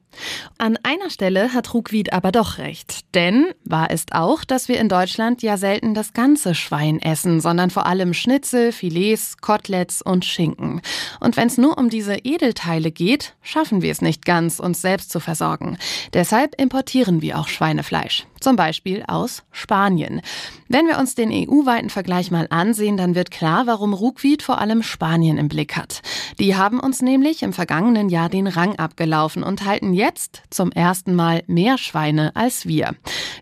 An 0.58 0.78
einer 0.82 1.10
Stelle 1.10 1.52
hat 1.52 1.72
Ruckwied 1.74 2.12
aber 2.12 2.32
doch 2.32 2.58
recht. 2.58 3.14
Denn 3.14 3.46
wahr 3.64 3.90
ist 3.90 4.14
auch, 4.14 4.44
dass 4.44 4.68
wir 4.68 4.78
in 4.78 4.88
Deutschland 4.88 5.42
ja 5.42 5.56
selten 5.56 5.94
das 5.94 6.12
ganze 6.12 6.54
Schwein 6.54 7.00
essen, 7.00 7.40
sondern 7.40 7.70
vor 7.70 7.86
allem 7.86 8.14
Schnitzel, 8.14 8.72
Filets, 8.72 9.38
Koteletts 9.38 10.02
und 10.02 10.24
Schinken. 10.24 10.80
Und 11.20 11.36
wenn 11.36 11.48
es 11.48 11.58
nur 11.58 11.78
um 11.78 11.90
diese 11.90 12.16
Edelteile 12.16 12.90
geht, 12.90 13.34
schaffen 13.42 13.82
wir 13.82 13.92
es 13.92 14.02
nicht 14.02 14.24
ganz, 14.24 14.60
uns 14.60 14.80
selbst 14.82 15.10
zu 15.10 15.20
versorgen. 15.20 15.78
Deshalb 16.12 16.60
importieren 16.60 17.22
wir 17.22 17.38
auch 17.38 17.48
Schweinefleisch. 17.48 18.26
Zum 18.40 18.56
Beispiel 18.56 19.04
aus 19.06 19.42
Spanien. 19.52 20.20
Wenn 20.68 20.86
wir 20.86 20.98
uns 20.98 21.14
den 21.14 21.30
EU-weiten 21.30 21.90
Vergleich 21.90 22.30
mal 22.30 22.46
ansehen, 22.50 22.96
dann 22.96 23.14
wird 23.14 23.30
klar, 23.30 23.66
warum 23.66 23.94
Ruckwied 23.94 24.42
vor 24.42 24.58
allem 24.58 24.82
Spanien 24.82 25.38
im 25.38 25.48
Blick 25.48 25.76
hat. 25.76 26.02
Die 26.38 26.56
haben 26.56 26.80
uns 26.80 27.02
nämlich 27.02 27.42
im 27.42 27.52
vergangenen 27.52 28.08
Jahr 28.08 28.28
den 28.28 28.46
Rang 28.46 28.76
abgelaufen 28.76 29.42
und 29.42 29.64
halten 29.64 29.92
jetzt 29.92 30.42
zum 30.50 30.72
ersten 30.72 31.14
Mal 31.14 31.42
mehr 31.46 31.78
Schweine 31.78 32.34
als 32.34 32.66
wir. 32.66 32.94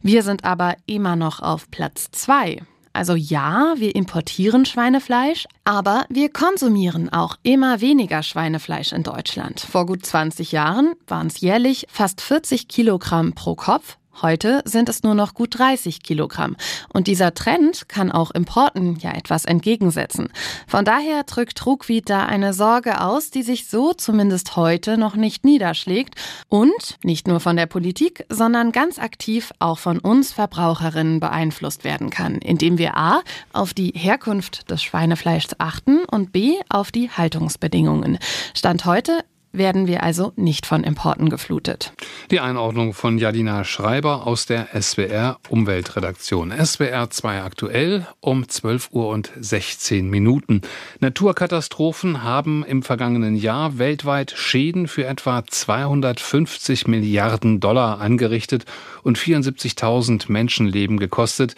Wir 0.02 0.22
sind 0.22 0.44
aber 0.44 0.76
immer 0.86 1.16
noch 1.16 1.40
auf 1.40 1.70
Platz 1.70 2.10
zwei. 2.12 2.60
Also 2.94 3.16
ja, 3.16 3.74
wir 3.76 3.96
importieren 3.96 4.64
Schweinefleisch, 4.64 5.46
aber 5.64 6.06
wir 6.08 6.28
konsumieren 6.28 7.12
auch 7.12 7.36
immer 7.42 7.80
weniger 7.80 8.22
Schweinefleisch 8.22 8.92
in 8.92 9.02
Deutschland. 9.02 9.60
Vor 9.60 9.84
gut 9.84 10.06
20 10.06 10.52
Jahren 10.52 10.94
waren 11.08 11.26
es 11.26 11.40
jährlich 11.40 11.86
fast 11.90 12.20
40 12.20 12.68
Kilogramm 12.68 13.32
pro 13.32 13.56
Kopf 13.56 13.98
Heute 14.22 14.62
sind 14.64 14.88
es 14.88 15.02
nur 15.02 15.14
noch 15.14 15.34
gut 15.34 15.58
30 15.58 16.02
Kilogramm. 16.02 16.56
Und 16.92 17.06
dieser 17.06 17.34
Trend 17.34 17.88
kann 17.88 18.12
auch 18.12 18.30
Importen 18.30 18.96
ja 18.96 19.12
etwas 19.12 19.44
entgegensetzen. 19.44 20.28
Von 20.66 20.84
daher 20.84 21.24
drückt 21.24 21.58
Trugwied 21.58 22.08
da 22.08 22.24
eine 22.26 22.54
Sorge 22.54 23.00
aus, 23.00 23.30
die 23.30 23.42
sich 23.42 23.68
so 23.68 23.92
zumindest 23.92 24.56
heute 24.56 24.98
noch 24.98 25.16
nicht 25.16 25.44
niederschlägt 25.44 26.14
und 26.48 26.98
nicht 27.02 27.26
nur 27.28 27.40
von 27.40 27.56
der 27.56 27.66
Politik, 27.66 28.24
sondern 28.28 28.72
ganz 28.72 28.98
aktiv 28.98 29.52
auch 29.58 29.78
von 29.78 29.98
uns 29.98 30.32
Verbraucherinnen 30.32 31.20
beeinflusst 31.20 31.84
werden 31.84 32.10
kann, 32.10 32.36
indem 32.36 32.78
wir 32.78 32.96
a. 32.96 33.22
auf 33.52 33.74
die 33.74 33.92
Herkunft 33.94 34.70
des 34.70 34.82
Schweinefleischs 34.82 35.56
achten 35.58 36.04
und 36.04 36.32
b. 36.32 36.54
auf 36.68 36.92
die 36.92 37.10
Haltungsbedingungen. 37.10 38.18
Stand 38.54 38.84
heute 38.84 39.24
werden 39.56 39.86
wir 39.86 40.02
also 40.02 40.32
nicht 40.36 40.66
von 40.66 40.84
Importen 40.84 41.30
geflutet. 41.30 41.92
Die 42.30 42.40
Einordnung 42.40 42.92
von 42.92 43.18
Jadina 43.18 43.64
Schreiber 43.64 44.26
aus 44.26 44.46
der 44.46 44.68
SWR 44.80 45.38
Umweltredaktion. 45.48 46.52
SWR 46.52 47.10
2 47.10 47.42
aktuell 47.42 48.06
um 48.20 48.48
12 48.48 48.90
Uhr 48.92 49.08
und 49.08 49.30
16 49.38 50.10
Minuten. 50.10 50.62
Naturkatastrophen 51.00 52.22
haben 52.22 52.64
im 52.64 52.82
vergangenen 52.82 53.36
Jahr 53.36 53.78
weltweit 53.78 54.32
Schäden 54.36 54.88
für 54.88 55.06
etwa 55.06 55.44
250 55.46 56.86
Milliarden 56.86 57.60
Dollar 57.60 58.00
angerichtet 58.00 58.64
und 59.02 59.18
74.000 59.18 60.30
Menschenleben 60.30 60.98
gekostet. 60.98 61.54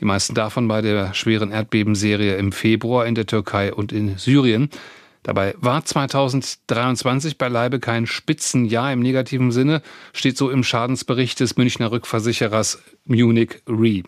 Die 0.00 0.06
meisten 0.06 0.34
davon 0.34 0.66
bei 0.66 0.80
der 0.80 1.12
schweren 1.12 1.50
Erdbebenserie 1.50 2.36
im 2.36 2.52
Februar 2.52 3.06
in 3.06 3.14
der 3.14 3.26
Türkei 3.26 3.72
und 3.72 3.92
in 3.92 4.16
Syrien. 4.16 4.70
Dabei 5.22 5.54
war 5.58 5.84
2023 5.84 7.36
beileibe 7.36 7.78
kein 7.78 8.06
Spitzenjahr 8.06 8.92
im 8.92 9.00
negativen 9.00 9.52
Sinne, 9.52 9.82
steht 10.12 10.38
so 10.38 10.50
im 10.50 10.64
Schadensbericht 10.64 11.40
des 11.40 11.56
Münchner 11.56 11.90
Rückversicherers 11.90 12.82
Munich 13.04 13.62
Re. 13.68 14.02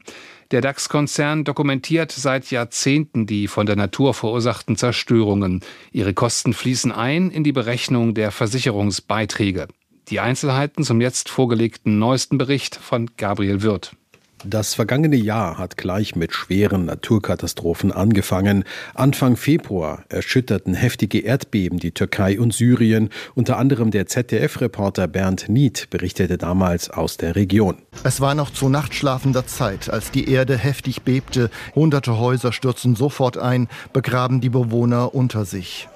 Der 0.53 0.61
DAX-Konzern 0.61 1.45
dokumentiert 1.45 2.13
seit 2.13 2.51
Jahrzehnten 2.51 3.27
die 3.27 3.49
von 3.49 3.67
der 3.67 3.77
Natur 3.77 4.13
verursachten 4.15 4.77
Zerstörungen. 4.77 5.61
Ihre 5.93 6.13
Kosten 6.13 6.53
fließen 6.53 6.93
ein 6.93 7.31
in 7.31 7.43
die 7.43 7.53
Berechnung 7.53 8.15
der 8.15 8.31
Versicherungsbeiträge. 8.31 9.69
Die 10.09 10.21
Einzelheiten 10.21 10.85
zum 10.85 11.01
jetzt 11.01 11.29
vorgelegten 11.31 11.99
neuesten 11.99 12.37
Bericht 12.37 12.77
von 12.77 13.11
Gabriel 13.17 13.63
Wirth. 13.63 13.97
Das 14.45 14.75
vergangene 14.75 15.17
Jahr 15.17 15.57
hat 15.57 15.77
gleich 15.77 16.17
mit 16.17 16.33
schweren 16.33 16.85
Naturkatastrophen 16.87 17.93
angefangen. 17.93 18.65
Anfang 18.93 19.37
Februar 19.37 20.03
erschütterten 20.09 20.75
heftige 20.75 21.21
Erdbeben 21.21 21.79
die 21.79 21.93
Türkei 21.93 22.41
und 22.41 22.53
Syrien. 22.53 23.11
Unter 23.37 23.57
anderem 23.59 23.93
der 23.93 24.07
ZDF-Reporter 24.07 25.07
Bernd 25.07 25.49
Nied 25.49 25.89
berichtete 25.91 26.39
damals 26.39 26.91
aus 26.91 27.19
der 27.19 27.37
Region. 27.37 27.77
Es 28.03 28.21
war 28.21 28.35
noch 28.35 28.51
zu 28.51 28.69
nachtschlafender 28.69 29.47
Zeit, 29.47 29.89
als 29.89 30.11
die 30.11 30.29
Erde 30.29 30.59
heftig 30.59 31.03
bebte. 31.03 31.49
Hunderte 31.77 32.19
Häuser 32.19 32.53
stürzen 32.53 32.97
sofort 32.97 33.39
ein, 33.39 33.69
begraben 33.93 34.41
die 34.41 34.51
Bewohner 34.51 35.15
unter 35.15 35.45
sich. 35.45 35.89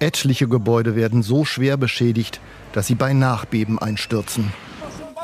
Etliche 0.00 0.48
Gebäude 0.48 0.96
werden 0.96 1.22
so 1.22 1.46
schwer 1.46 1.78
beschädigt, 1.78 2.40
dass 2.72 2.86
sie 2.86 2.94
bei 2.94 3.14
Nachbeben 3.14 3.78
einstürzen. 3.78 4.52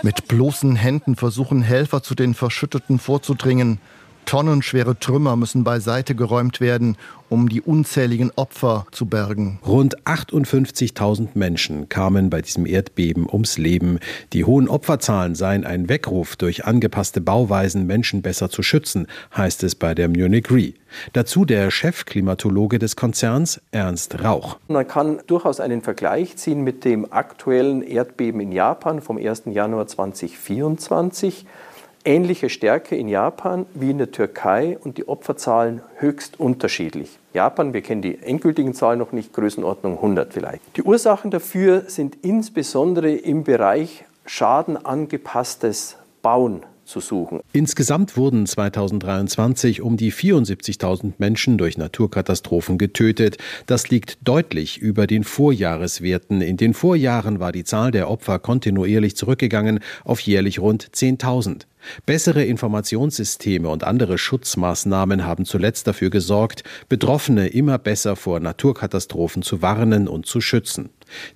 Mit 0.04 0.26
bloßen 0.26 0.75
Händen 0.75 1.14
versuchen 1.14 1.62
Helfer 1.62 2.02
zu 2.02 2.16
den 2.16 2.35
Verschütteten 2.35 2.99
vorzudringen. 2.99 3.78
Tonnenschwere 4.25 4.99
Trümmer 4.99 5.37
müssen 5.37 5.62
beiseite 5.62 6.16
geräumt 6.16 6.61
werden, 6.61 6.97
um 7.32 7.48
die 7.48 7.62
unzähligen 7.62 8.30
Opfer 8.36 8.84
zu 8.92 9.06
bergen. 9.06 9.58
Rund 9.66 9.98
58.000 10.02 11.28
Menschen 11.32 11.88
kamen 11.88 12.28
bei 12.28 12.42
diesem 12.42 12.66
Erdbeben 12.66 13.26
ums 13.26 13.56
Leben. 13.56 13.98
Die 14.34 14.44
hohen 14.44 14.68
Opferzahlen 14.68 15.34
seien 15.34 15.64
ein 15.64 15.88
Weckruf, 15.88 16.36
durch 16.36 16.66
angepasste 16.66 17.22
Bauweisen 17.22 17.86
Menschen 17.86 18.20
besser 18.20 18.50
zu 18.50 18.62
schützen, 18.62 19.06
heißt 19.34 19.64
es 19.64 19.74
bei 19.74 19.94
der 19.94 20.08
Munich 20.08 20.50
Re. 20.50 20.74
Dazu 21.14 21.46
der 21.46 21.70
Chefklimatologe 21.70 22.78
des 22.78 22.96
Konzerns, 22.96 23.62
Ernst 23.70 24.22
Rauch. 24.22 24.58
Man 24.68 24.86
kann 24.86 25.20
durchaus 25.26 25.58
einen 25.58 25.80
Vergleich 25.80 26.36
ziehen 26.36 26.62
mit 26.62 26.84
dem 26.84 27.10
aktuellen 27.10 27.80
Erdbeben 27.80 28.42
in 28.42 28.52
Japan 28.52 29.00
vom 29.00 29.16
1. 29.16 29.44
Januar 29.46 29.86
2024 29.86 31.46
ähnliche 32.04 32.49
Stärke 32.49 32.97
in 32.97 33.09
Japan 33.09 33.66
wie 33.75 33.90
in 33.90 33.99
der 33.99 34.11
Türkei 34.11 34.78
und 34.82 34.99
die 34.99 35.09
Opferzahlen 35.09 35.82
höchst 35.97 36.40
unterschiedlich. 36.40 37.18
Japan, 37.32 37.73
wir 37.73 37.82
kennen 37.82 38.02
die 38.02 38.18
endgültigen 38.23 38.75
Zahlen 38.75 38.99
noch 38.99 39.12
nicht, 39.12 39.32
Größenordnung 39.32 39.97
100 39.97 40.32
vielleicht. 40.32 40.62
Die 40.76 40.82
Ursachen 40.82 41.30
dafür 41.30 41.85
sind 41.88 42.18
insbesondere 42.23 43.12
im 43.12 43.44
Bereich 43.44 44.04
schadenangepasstes 44.26 45.97
Bauen 46.23 46.62
zu 46.92 47.00
suchen. 47.00 47.40
Insgesamt 47.52 48.16
wurden 48.16 48.46
2023 48.46 49.80
um 49.82 49.96
die 49.96 50.12
74.000 50.12 51.14
Menschen 51.18 51.58
durch 51.58 51.78
Naturkatastrophen 51.78 52.78
getötet. 52.78 53.38
Das 53.66 53.88
liegt 53.88 54.18
deutlich 54.22 54.78
über 54.78 55.06
den 55.06 55.25
Vorjahreswerten. 55.25 56.42
In 56.42 56.56
den 56.56 56.75
Vorjahren 56.75 57.40
war 57.40 57.50
die 57.50 57.64
Zahl 57.64 57.90
der 57.90 58.11
Opfer 58.11 58.38
kontinuierlich 58.38 59.16
zurückgegangen 59.16 59.80
auf 60.04 60.20
jährlich 60.20 60.61
rund 60.61 60.90
10.000. 60.94 61.62
Bessere 62.06 62.44
Informationssysteme 62.44 63.68
und 63.68 63.82
andere 63.82 64.18
Schutzmaßnahmen 64.18 65.25
haben 65.25 65.44
zuletzt 65.44 65.87
dafür 65.87 66.11
gesorgt, 66.11 66.62
Betroffene 66.88 67.49
immer 67.49 67.78
besser 67.78 68.14
vor 68.14 68.38
Naturkatastrophen 68.38 69.42
zu 69.42 69.62
warnen 69.62 70.06
und 70.06 70.26
zu 70.26 70.40
schützen. 70.40 70.90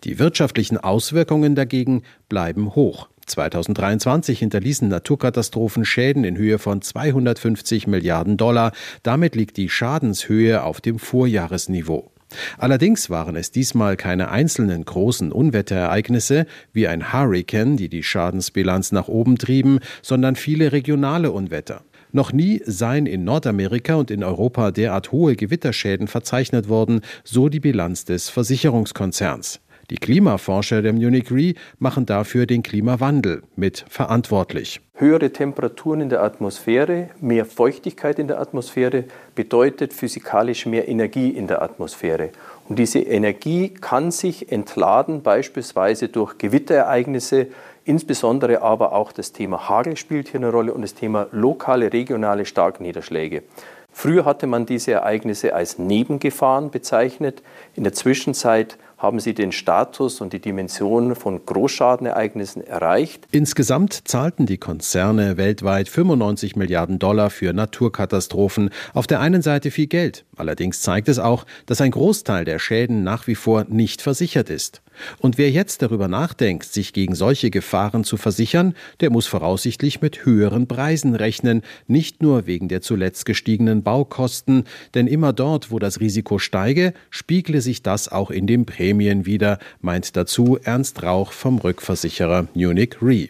Die 0.05 0.19
wirtschaftlichen 0.19 0.79
Auswirkungen 0.79 1.55
dagegen 1.55 2.03
bleiben 2.29 2.75
hoch. 2.75 3.09
2023 3.27 4.39
hinterließen 4.39 4.89
Naturkatastrophen 4.89 5.85
Schäden 5.85 6.25
in 6.25 6.37
Höhe 6.37 6.59
von 6.59 6.81
250 6.81 7.87
Milliarden 7.87 8.37
Dollar. 8.37 8.73
Damit 9.03 9.37
liegt 9.37 9.57
die 9.57 9.69
Schadenshöhe 9.69 10.63
auf 10.63 10.81
dem 10.81 10.99
Vorjahresniveau. 10.99 12.11
Allerdings 12.59 13.09
waren 13.09 13.37
es 13.37 13.51
diesmal 13.51 13.97
keine 13.97 14.31
einzelnen 14.31 14.85
großen 14.85 15.31
Unwetterereignisse 15.33 16.47
wie 16.73 16.89
ein 16.89 17.13
Hurricane, 17.13 17.77
die 17.77 17.89
die 17.89 18.03
Schadensbilanz 18.03 18.93
nach 18.93 19.09
oben 19.09 19.39
trieben, 19.39 19.79
sondern 20.03 20.37
viele 20.37 20.73
regionale 20.73 21.31
Unwetter. 21.31 21.83
Noch 22.13 22.33
nie 22.33 22.63
seien 22.65 23.07
in 23.07 23.25
Nordamerika 23.25 23.95
und 23.97 24.11
in 24.11 24.25
Europa 24.25 24.71
derart 24.71 25.13
hohe 25.13 25.37
Gewitterschäden 25.37 26.09
verzeichnet 26.09 26.69
worden, 26.69 27.01
so 27.25 27.49
die 27.49 27.61
Bilanz 27.61 28.05
des 28.05 28.29
Versicherungskonzerns. 28.31 29.61
Die 29.89 29.99
Klimaforscher 29.99 30.83
der 30.83 30.93
Munich 30.93 31.31
Re 31.31 31.55
machen 31.79 32.07
dafür 32.07 32.47
den 32.47 32.65
Klimawandel 32.65 33.45
mit 33.55 33.85
verantwortlich. 33.89 34.81
Höhere 34.95 35.31
Temperaturen 35.31 36.01
in 36.01 36.09
der 36.09 36.25
Atmosphäre, 36.25 37.11
mehr 37.21 37.45
Feuchtigkeit 37.45 38.19
in 38.19 38.27
der 38.27 38.41
Atmosphäre 38.41 39.05
bedeutet 39.37 39.93
physikalisch 39.93 40.67
mehr 40.67 40.89
Energie 40.89 41.31
in 41.31 41.47
der 41.47 41.63
Atmosphäre. 41.63 42.31
Und 42.69 42.81
diese 42.81 42.99
Energie 42.99 43.69
kann 43.69 44.11
sich 44.11 44.51
entladen, 44.51 45.23
beispielsweise 45.23 46.09
durch 46.09 46.37
Gewitterereignisse, 46.37 47.47
insbesondere 47.85 48.63
aber 48.63 48.93
auch 48.93 49.13
das 49.13 49.31
Thema 49.31 49.69
Hagel 49.69 49.97
spielt 49.97 50.29
hier 50.29 50.41
eine 50.41 50.51
Rolle 50.51 50.75
und 50.75 50.83
das 50.83 50.95
Thema 50.95 51.29
lokale, 51.31 51.93
regionale 51.93 52.45
Starkniederschläge. 52.45 53.45
Früher 53.93 54.25
hatte 54.25 54.47
man 54.47 54.67
diese 54.67 54.93
Ereignisse 54.93 55.55
als 55.55 55.79
Nebengefahren 55.79 56.71
bezeichnet. 56.71 57.43
In 57.77 57.85
der 57.85 57.95
Zwischenzeit 57.95 58.77
haben 58.99 59.21
sie 59.21 59.35
den 59.35 59.53
Status 59.53 60.21
und 60.21 60.33
die 60.33 60.41
Dimension 60.41 61.15
von 61.15 61.45
Großschadenereignissen 61.45 62.63
erreicht. 62.63 63.27
Insgesamt 63.31 64.09
zahlten 64.09 64.47
die 64.47 64.59
Konzerne 64.59 65.37
weltweit 65.37 65.89
95 65.89 66.57
Milliarden 66.57 66.99
Dollar 66.99 67.31
für 67.31 67.53
Naturkatastrophen. 67.53 68.71
Auf 68.95 69.07
der 69.07 69.21
einen 69.21 69.43
Seite 69.43 69.71
viel 69.71 69.87
Geld. 69.87 70.25
Allerdings 70.37 70.81
zeigt 70.81 71.09
es 71.09 71.19
auch, 71.19 71.45
dass 71.67 71.81
ein 71.81 71.91
Großteil 71.91 72.45
der 72.45 72.59
Schäden 72.59 73.05
nach 73.05 73.27
wie 73.27 73.35
vor 73.35 73.65
nicht 73.69 74.01
versichert 74.01 74.49
ist. 74.51 74.83
Und 75.19 75.39
wer 75.39 75.51
jetzt 75.51 75.83
darüber 75.83 76.09
nachdenkt, 76.09 76.65
sich 76.65 76.93
gegen 76.93 77.15
solche 77.15 77.51
Gefahren 77.51 78.05
zu 78.05 78.17
versichern, 78.17 78.75
der 79.01 79.11
muss 79.11 79.27
voraussichtlich 79.27 80.01
mit 80.01 80.25
höheren 80.25 80.67
Preisen 80.67 81.15
rechnen, 81.15 81.63
nicht 81.87 82.23
nur 82.23 82.47
wegen 82.47 82.69
der 82.69 82.81
zuletzt 82.81 83.27
gestiegenen 83.27 83.83
Baukosten, 83.83 84.65
denn 84.95 85.07
immer 85.07 85.33
dort, 85.33 85.71
wo 85.71 85.79
das 85.79 86.01
Risiko 86.01 86.39
steige, 86.39 86.93
spiegle 87.11 87.61
sich 87.61 87.83
das 87.83 88.11
auch 88.11 88.31
in 88.31 88.47
den 88.47 88.67
Prämien 88.67 89.27
wieder, 89.27 89.59
meint 89.81 90.17
dazu 90.17 90.59
Ernst 90.63 91.03
Rauch 91.03 91.33
vom 91.33 91.59
Rückversicherer 91.59 92.49
Munich 92.55 92.97
Re. 93.03 93.29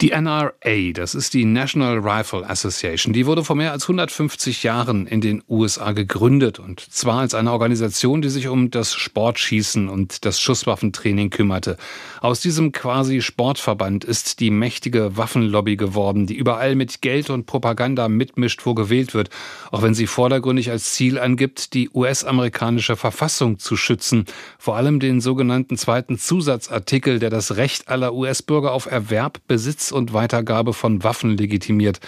Die 0.00 0.12
NRA, 0.12 0.92
das 0.94 1.14
ist 1.14 1.34
die 1.34 1.44
National 1.44 1.98
Rifle 1.98 2.48
Association, 2.48 3.12
die 3.12 3.26
wurde 3.26 3.44
vor 3.44 3.54
mehr 3.54 3.72
als 3.72 3.82
150 3.82 4.62
Jahren 4.62 5.06
in 5.06 5.20
den 5.20 5.42
USA 5.46 5.92
gegründet. 5.92 6.58
Und 6.58 6.80
zwar 6.80 7.18
als 7.20 7.34
eine 7.34 7.52
Organisation, 7.52 8.22
die 8.22 8.30
sich 8.30 8.48
um 8.48 8.70
das 8.70 8.94
Sportschießen 8.94 9.90
und 9.90 10.24
das 10.24 10.40
Schusswaffentraining 10.40 11.28
kümmerte. 11.28 11.76
Aus 12.22 12.40
diesem 12.40 12.72
quasi 12.72 13.20
Sportverband 13.20 14.04
ist 14.04 14.40
die 14.40 14.50
mächtige 14.50 15.18
Waffenlobby 15.18 15.76
geworden, 15.76 16.26
die 16.26 16.36
überall 16.36 16.76
mit 16.76 17.02
Geld 17.02 17.28
und 17.28 17.44
Propaganda 17.44 18.08
mitmischt, 18.08 18.64
wo 18.64 18.72
gewählt 18.72 19.12
wird, 19.12 19.28
auch 19.70 19.82
wenn 19.82 19.92
sie 19.92 20.06
vordergründig 20.06 20.70
als 20.70 20.94
Ziel 20.94 21.18
angibt, 21.18 21.74
die 21.74 21.90
US-amerikanische 21.92 22.96
Verfassung 22.96 23.58
zu 23.58 23.76
schützen, 23.76 24.24
vor 24.58 24.76
allem 24.76 24.98
den 24.98 25.20
sogenannten 25.20 25.76
zweiten 25.76 26.16
Zusatzartikel, 26.18 27.18
der 27.18 27.28
das 27.28 27.56
Recht 27.56 27.88
aller 27.88 28.14
US-Bürger 28.14 28.72
auf 28.72 28.86
Erwerb, 28.86 29.40
Besitz 29.46 29.89
und 29.92 30.12
Weitergabe 30.12 30.72
von 30.72 31.02
Waffen 31.04 31.36
legitimiert. 31.36 32.00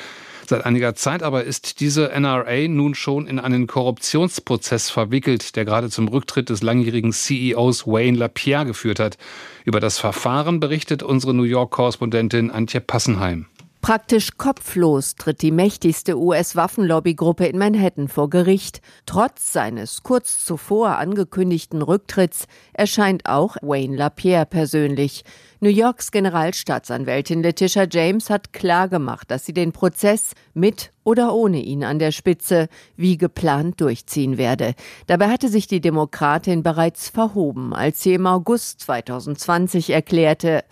Seit 0.46 0.66
einiger 0.66 0.94
Zeit 0.94 1.22
aber 1.22 1.44
ist 1.44 1.80
diese 1.80 2.10
NRA 2.18 2.68
nun 2.68 2.94
schon 2.94 3.26
in 3.26 3.38
einen 3.38 3.66
Korruptionsprozess 3.66 4.90
verwickelt, 4.90 5.56
der 5.56 5.64
gerade 5.64 5.88
zum 5.88 6.08
Rücktritt 6.08 6.50
des 6.50 6.62
langjährigen 6.62 7.12
CEOs 7.12 7.86
Wayne 7.86 8.18
LaPierre 8.18 8.66
geführt 8.66 8.98
hat. 8.98 9.18
Über 9.64 9.80
das 9.80 9.98
Verfahren 9.98 10.60
berichtet 10.60 11.02
unsere 11.02 11.32
New 11.32 11.44
York-Korrespondentin 11.44 12.50
Antje 12.50 12.80
Passenheim. 12.80 13.46
Praktisch 13.82 14.36
kopflos 14.36 15.16
tritt 15.16 15.42
die 15.42 15.50
mächtigste 15.50 16.16
US-Waffenlobbygruppe 16.16 17.46
in 17.46 17.58
Manhattan 17.58 18.06
vor 18.06 18.30
Gericht. 18.30 18.80
Trotz 19.06 19.52
seines 19.52 20.04
kurz 20.04 20.44
zuvor 20.44 20.98
angekündigten 20.98 21.82
Rücktritts 21.82 22.46
erscheint 22.72 23.26
auch 23.26 23.56
Wayne 23.60 23.96
LaPierre 23.96 24.46
persönlich. 24.46 25.24
New 25.64 25.70
Yorks 25.70 26.10
Generalstaatsanwältin 26.10 27.40
Letitia 27.40 27.86
James 27.88 28.30
hat 28.30 28.52
klargemacht, 28.52 29.30
dass 29.30 29.46
sie 29.46 29.52
den 29.52 29.70
Prozess 29.70 30.32
mit 30.54 30.90
oder 31.04 31.34
ohne 31.34 31.60
ihn 31.60 31.84
an 31.84 31.98
der 31.98 32.12
Spitze 32.12 32.68
wie 32.96 33.16
geplant 33.16 33.80
durchziehen 33.80 34.38
werde. 34.38 34.74
Dabei 35.06 35.28
hatte 35.28 35.48
sich 35.48 35.66
die 35.66 35.80
Demokratin 35.80 36.62
bereits 36.62 37.08
verhoben, 37.08 37.72
als 37.74 38.02
sie 38.02 38.14
im 38.14 38.26
August 38.26 38.80
2020 38.80 39.90
erklärte, 39.90 40.64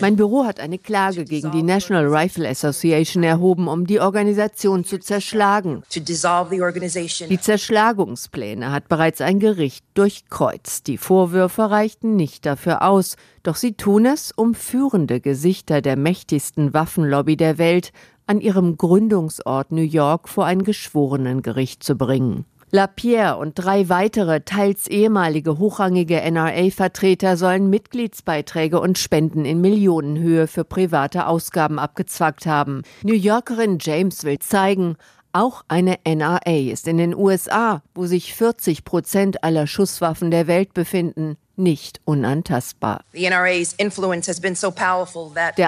mein 0.00 0.16
Büro 0.16 0.44
hat 0.44 0.60
eine 0.60 0.78
Klage 0.78 1.24
gegen 1.24 1.50
die 1.52 1.62
National 1.62 2.06
Rifle 2.06 2.48
Association 2.48 3.22
erhoben, 3.22 3.68
um 3.68 3.86
die 3.86 4.00
Organisation 4.00 4.84
zu 4.84 4.98
zerschlagen. 4.98 5.82
Die 5.94 7.40
Zerschlagungspläne 7.40 8.72
hat 8.72 8.88
bereits 8.88 9.20
ein 9.20 9.40
Gericht 9.40 9.84
durchkreuzt. 9.94 10.86
Die 10.86 10.98
Vorwürfe 10.98 11.49
reichten 11.58 12.16
nicht 12.16 12.46
dafür 12.46 12.82
aus, 12.82 13.16
doch 13.42 13.56
sie 13.56 13.74
tun 13.74 14.06
es, 14.06 14.32
um 14.32 14.54
führende 14.54 15.20
Gesichter 15.20 15.82
der 15.82 15.96
mächtigsten 15.96 16.72
Waffenlobby 16.72 17.36
der 17.36 17.58
Welt 17.58 17.92
an 18.26 18.40
ihrem 18.40 18.76
Gründungsort 18.76 19.72
New 19.72 19.82
York 19.82 20.28
vor 20.28 20.46
ein 20.46 20.62
Geschworenengericht 20.62 21.82
zu 21.82 21.96
bringen. 21.96 22.44
LaPierre 22.72 23.36
und 23.36 23.54
drei 23.54 23.88
weitere, 23.88 24.42
teils 24.42 24.86
ehemalige 24.86 25.58
hochrangige 25.58 26.20
NRA-Vertreter 26.20 27.36
sollen 27.36 27.68
Mitgliedsbeiträge 27.68 28.80
und 28.80 28.96
Spenden 28.96 29.44
in 29.44 29.60
Millionenhöhe 29.60 30.46
für 30.46 30.62
private 30.62 31.26
Ausgaben 31.26 31.80
abgezwackt 31.80 32.46
haben. 32.46 32.82
New 33.02 33.14
Yorkerin 33.14 33.78
James 33.80 34.22
will 34.22 34.38
zeigen, 34.38 34.94
auch 35.32 35.64
eine 35.68 35.98
NRA 36.04 36.70
ist 36.70 36.88
in 36.88 36.98
den 36.98 37.14
USA, 37.14 37.82
wo 37.94 38.06
sich 38.06 38.34
40 38.34 38.84
Prozent 38.84 39.44
aller 39.44 39.66
Schusswaffen 39.66 40.30
der 40.30 40.46
Welt 40.46 40.74
befinden, 40.74 41.36
nicht 41.56 42.00
unantastbar. 42.04 43.04
Der 43.12 43.42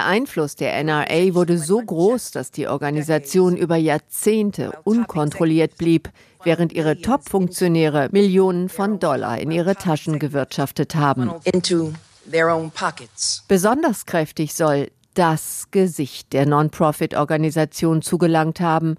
Einfluss 0.05 0.55
der 0.55 0.83
NRA 0.83 1.33
wurde 1.33 1.57
so 1.57 1.81
groß, 1.81 2.31
dass 2.31 2.51
die 2.51 2.67
Organisation 2.67 3.55
über 3.55 3.75
Jahrzehnte 3.75 4.71
unkontrolliert 4.83 5.77
blieb, 5.77 6.09
während 6.43 6.73
ihre 6.73 6.99
Top-Funktionäre 6.99 8.09
Millionen 8.11 8.69
von 8.69 8.99
Dollar 8.99 9.39
in 9.39 9.51
ihre 9.51 9.75
Taschen 9.75 10.19
gewirtschaftet 10.19 10.95
haben. 10.95 11.31
Besonders 13.47 14.05
kräftig 14.05 14.55
soll 14.55 14.89
das 15.13 15.67
Gesicht 15.71 16.33
der 16.33 16.45
Non-Profit-Organisation 16.45 18.01
zugelangt 18.01 18.59
haben, 18.59 18.97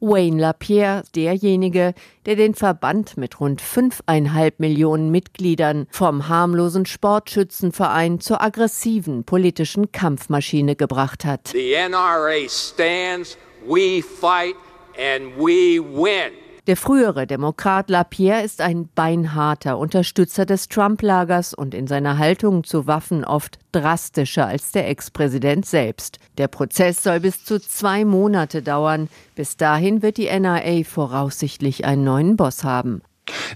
Wayne 0.00 0.40
LaPierre, 0.40 1.02
derjenige, 1.14 1.94
der 2.26 2.36
den 2.36 2.54
Verband 2.54 3.16
mit 3.16 3.40
rund 3.40 3.60
fünfeinhalb 3.60 4.60
Millionen 4.60 5.10
Mitgliedern 5.10 5.86
vom 5.90 6.28
harmlosen 6.28 6.86
Sportschützenverein 6.86 8.20
zur 8.20 8.42
aggressiven 8.42 9.24
politischen 9.24 9.92
Kampfmaschine 9.92 10.76
gebracht 10.76 11.24
hat. 11.24 11.48
The 11.48 11.74
NRA 11.88 12.48
stands, 12.48 13.36
we 13.66 14.02
fight 14.02 14.56
and 14.96 15.36
we 15.36 15.80
win. 15.80 16.45
Der 16.66 16.76
frühere 16.76 17.28
Demokrat 17.28 17.90
Lapierre 17.90 18.42
ist 18.42 18.60
ein 18.60 18.88
beinharter 18.92 19.78
Unterstützer 19.78 20.44
des 20.46 20.66
Trump-Lagers 20.66 21.54
und 21.54 21.74
in 21.74 21.86
seiner 21.86 22.18
Haltung 22.18 22.64
zu 22.64 22.88
Waffen 22.88 23.24
oft 23.24 23.60
drastischer 23.70 24.48
als 24.48 24.72
der 24.72 24.88
Ex-Präsident 24.88 25.64
selbst. 25.64 26.18
Der 26.38 26.48
Prozess 26.48 27.04
soll 27.04 27.20
bis 27.20 27.44
zu 27.44 27.60
zwei 27.60 28.04
Monate 28.04 28.62
dauern. 28.62 29.08
Bis 29.36 29.56
dahin 29.56 30.02
wird 30.02 30.16
die 30.16 30.26
NRA 30.26 30.82
voraussichtlich 30.82 31.84
einen 31.84 32.02
neuen 32.02 32.36
Boss 32.36 32.64
haben. 32.64 33.00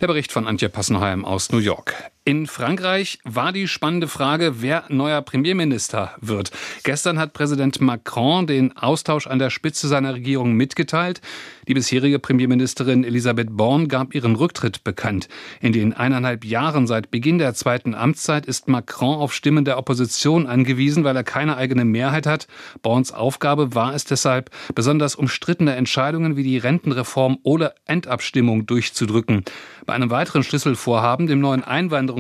Der 0.01 0.07
Bericht 0.07 0.31
von 0.31 0.47
Antje 0.47 0.69
Passenheim 0.69 1.25
aus 1.25 1.51
New 1.51 1.59
York. 1.59 1.95
In 2.31 2.47
Frankreich 2.47 3.19
war 3.25 3.51
die 3.51 3.67
spannende 3.67 4.07
Frage, 4.07 4.63
wer 4.63 4.85
neuer 4.89 5.21
Premierminister 5.21 6.13
wird. 6.21 6.53
Gestern 6.85 7.19
hat 7.19 7.33
Präsident 7.33 7.81
Macron 7.81 8.47
den 8.47 8.77
Austausch 8.77 9.27
an 9.27 9.41
der 9.41 9.51
Spitze 9.51 9.89
seiner 9.89 10.15
Regierung 10.15 10.53
mitgeteilt. 10.53 11.21
Die 11.67 11.75
bisherige 11.75 12.21
Premierministerin 12.21 13.03
Elisabeth 13.03 13.57
Born 13.57 13.89
gab 13.89 14.15
ihren 14.15 14.37
Rücktritt 14.37 14.85
bekannt. 14.85 15.29
In 15.61 15.73
den 15.73 15.93
eineinhalb 15.93 16.45
Jahren 16.45 16.87
seit 16.87 17.11
Beginn 17.11 17.39
der 17.39 17.55
zweiten 17.55 17.97
Amtszeit 17.97 18.47
ist 18.47 18.69
Macron 18.69 19.17
auf 19.17 19.35
Stimmen 19.35 19.65
der 19.65 19.77
Opposition 19.77 20.47
angewiesen, 20.47 21.03
weil 21.03 21.17
er 21.17 21.25
keine 21.25 21.57
eigene 21.57 21.85
Mehrheit 21.85 22.27
hat. 22.27 22.47
Borns 22.83 23.13
Aufgabe 23.13 23.75
war 23.75 23.93
es 23.93 24.05
deshalb, 24.05 24.51
besonders 24.77 25.17
umstrittene 25.17 25.75
Entscheidungen 25.75 26.37
wie 26.37 26.45
die 26.45 26.59
Rentenreform 26.59 27.39
oder 27.43 27.75
Endabstimmung 27.87 28.67
durchzudrücken. 28.67 29.45
Bei 29.85 29.95
einem 29.95 30.11
weiteren 30.11 30.45
Schlüsselvorhaben, 30.45 31.27
dem 31.27 31.41
neuen 31.41 31.65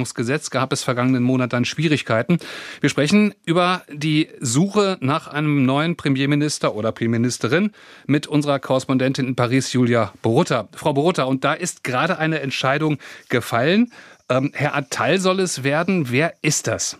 Einwanderungsgesetz, 0.00 0.50
gab 0.50 0.72
es 0.72 0.82
vergangenen 0.82 1.22
Monat 1.22 1.52
dann 1.52 1.64
Schwierigkeiten. 1.64 2.38
Wir 2.80 2.88
sprechen 2.88 3.34
über 3.44 3.82
die 3.92 4.28
Suche 4.40 4.96
nach 5.00 5.28
einem 5.28 5.64
neuen 5.64 5.96
Premierminister 5.96 6.74
oder 6.74 6.92
Premierministerin 6.92 7.72
mit 8.06 8.26
unserer 8.26 8.58
Korrespondentin 8.58 9.26
in 9.26 9.36
Paris, 9.36 9.72
Julia 9.72 10.12
Borutta. 10.22 10.68
Frau 10.74 10.94
Borutta, 10.94 11.24
und 11.24 11.44
da 11.44 11.52
ist 11.52 11.84
gerade 11.84 12.18
eine 12.18 12.40
Entscheidung 12.40 12.98
gefallen. 13.28 13.92
Ähm, 14.28 14.50
Herr 14.54 14.74
Attal 14.74 15.18
soll 15.18 15.40
es 15.40 15.64
werden. 15.64 16.10
Wer 16.10 16.34
ist 16.42 16.66
das? 16.66 16.96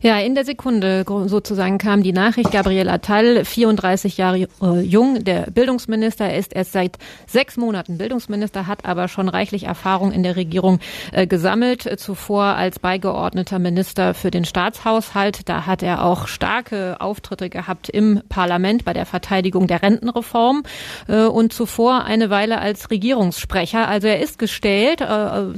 Ja, 0.00 0.18
in 0.18 0.34
der 0.34 0.44
Sekunde 0.44 1.04
sozusagen 1.26 1.78
kam 1.78 2.02
die 2.02 2.12
Nachricht. 2.12 2.52
Gabriel 2.52 2.88
Attal, 2.88 3.44
34 3.44 4.16
Jahre 4.16 4.48
äh, 4.62 4.80
jung, 4.80 5.24
der 5.24 5.50
Bildungsminister. 5.50 6.26
Er 6.26 6.38
ist 6.38 6.52
erst 6.52 6.72
seit 6.72 6.98
sechs 7.26 7.56
Monaten 7.56 7.98
Bildungsminister, 7.98 8.66
hat 8.66 8.84
aber 8.84 9.08
schon 9.08 9.28
reichlich 9.28 9.64
Erfahrung 9.64 10.12
in 10.12 10.22
der 10.22 10.36
Regierung 10.36 10.78
äh, 11.12 11.26
gesammelt. 11.26 11.98
Zuvor 11.98 12.44
als 12.44 12.78
beigeordneter 12.78 13.58
Minister 13.58 14.14
für 14.14 14.30
den 14.30 14.44
Staatshaushalt. 14.44 15.48
Da 15.48 15.66
hat 15.66 15.82
er 15.82 16.04
auch 16.04 16.28
starke 16.28 17.00
Auftritte 17.00 17.50
gehabt 17.50 17.88
im 17.88 18.22
Parlament 18.28 18.84
bei 18.84 18.92
der 18.92 19.06
Verteidigung 19.06 19.66
der 19.66 19.82
Rentenreform 19.82 20.62
äh, 21.08 21.24
und 21.24 21.52
zuvor 21.52 22.04
eine 22.04 22.30
Weile 22.30 22.58
als 22.60 22.90
Regierungssprecher. 22.90 23.88
Also 23.88 24.06
er 24.06 24.20
ist 24.20 24.38
gestellt, 24.38 25.02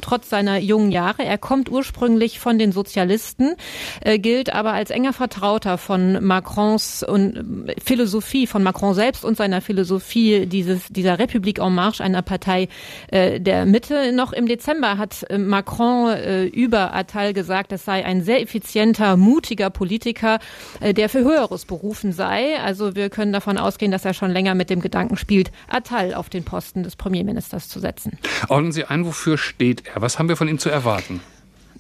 trotz 0.01 0.29
seiner 0.29 0.59
jungen 0.59 0.91
Jahre. 0.93 1.25
Er 1.25 1.39
kommt 1.39 1.71
ursprünglich 1.71 2.39
von 2.39 2.59
den 2.59 2.73
Sozialisten, 2.73 3.55
äh, 4.01 4.19
gilt 4.31 4.55
aber 4.55 4.73
als 4.75 4.91
enger 4.91 5.13
Vertrauter 5.13 5.77
von 5.77 6.25
Macrons 6.25 7.03
und 7.03 7.67
äh, 7.69 7.75
Philosophie, 7.85 8.47
von 8.47 8.63
Macron 8.63 8.95
selbst 8.95 9.25
und 9.25 9.37
seiner 9.37 9.61
Philosophie 9.61 10.47
dieses, 10.47 10.87
dieser 10.89 11.19
Republik 11.19 11.59
en 11.59 11.75
Marche, 11.75 12.05
einer 12.05 12.23
Partei 12.23 12.69
äh, 13.09 13.41
der 13.41 13.67
Mitte. 13.67 14.13
Noch 14.13 14.33
im 14.33 14.47
Dezember 14.47 14.99
hat 14.99 15.29
äh, 15.29 15.37
Macron 15.37 16.11
äh, 16.11 16.45
über 16.45 16.95
Attal 16.95 17.33
gesagt, 17.33 17.73
es 17.73 17.85
sei 17.85 18.05
ein 18.05 18.23
sehr 18.23 18.41
effizienter, 18.41 19.17
mutiger 19.17 19.69
Politiker, 19.69 20.39
äh, 20.79 20.95
der 20.95 21.09
für 21.09 21.25
Höheres 21.25 21.65
berufen 21.65 22.13
sei. 22.13 22.57
Also 22.61 22.95
wir 22.95 23.11
können 23.11 23.33
davon 23.33 23.59
ausgehen, 23.59 23.91
dass 23.91 24.05
er 24.05 24.15
schon 24.15 24.31
länger 24.31 24.55
mit 24.55 24.71
dem 24.71 24.81
Gedanken 24.81 25.17
spielt, 25.17 25.51
Attal 25.69 26.15
auf 26.15 26.29
den 26.29 26.45
Posten 26.45 26.85
des 26.85 26.95
Premierministers 26.95 27.69
zu 27.69 27.81
setzen. 27.81 28.17
Ordnen 28.49 28.71
Sie 28.71 28.85
ein, 28.85 29.05
wofür 29.07 29.39
steht 29.39 29.89
er? 29.93 30.01
Was 30.03 30.21
haben 30.21 30.29
wir 30.29 30.37
von 30.37 30.47
ihm 30.47 30.61
zu 30.61 30.71
erwarten? 30.71 31.21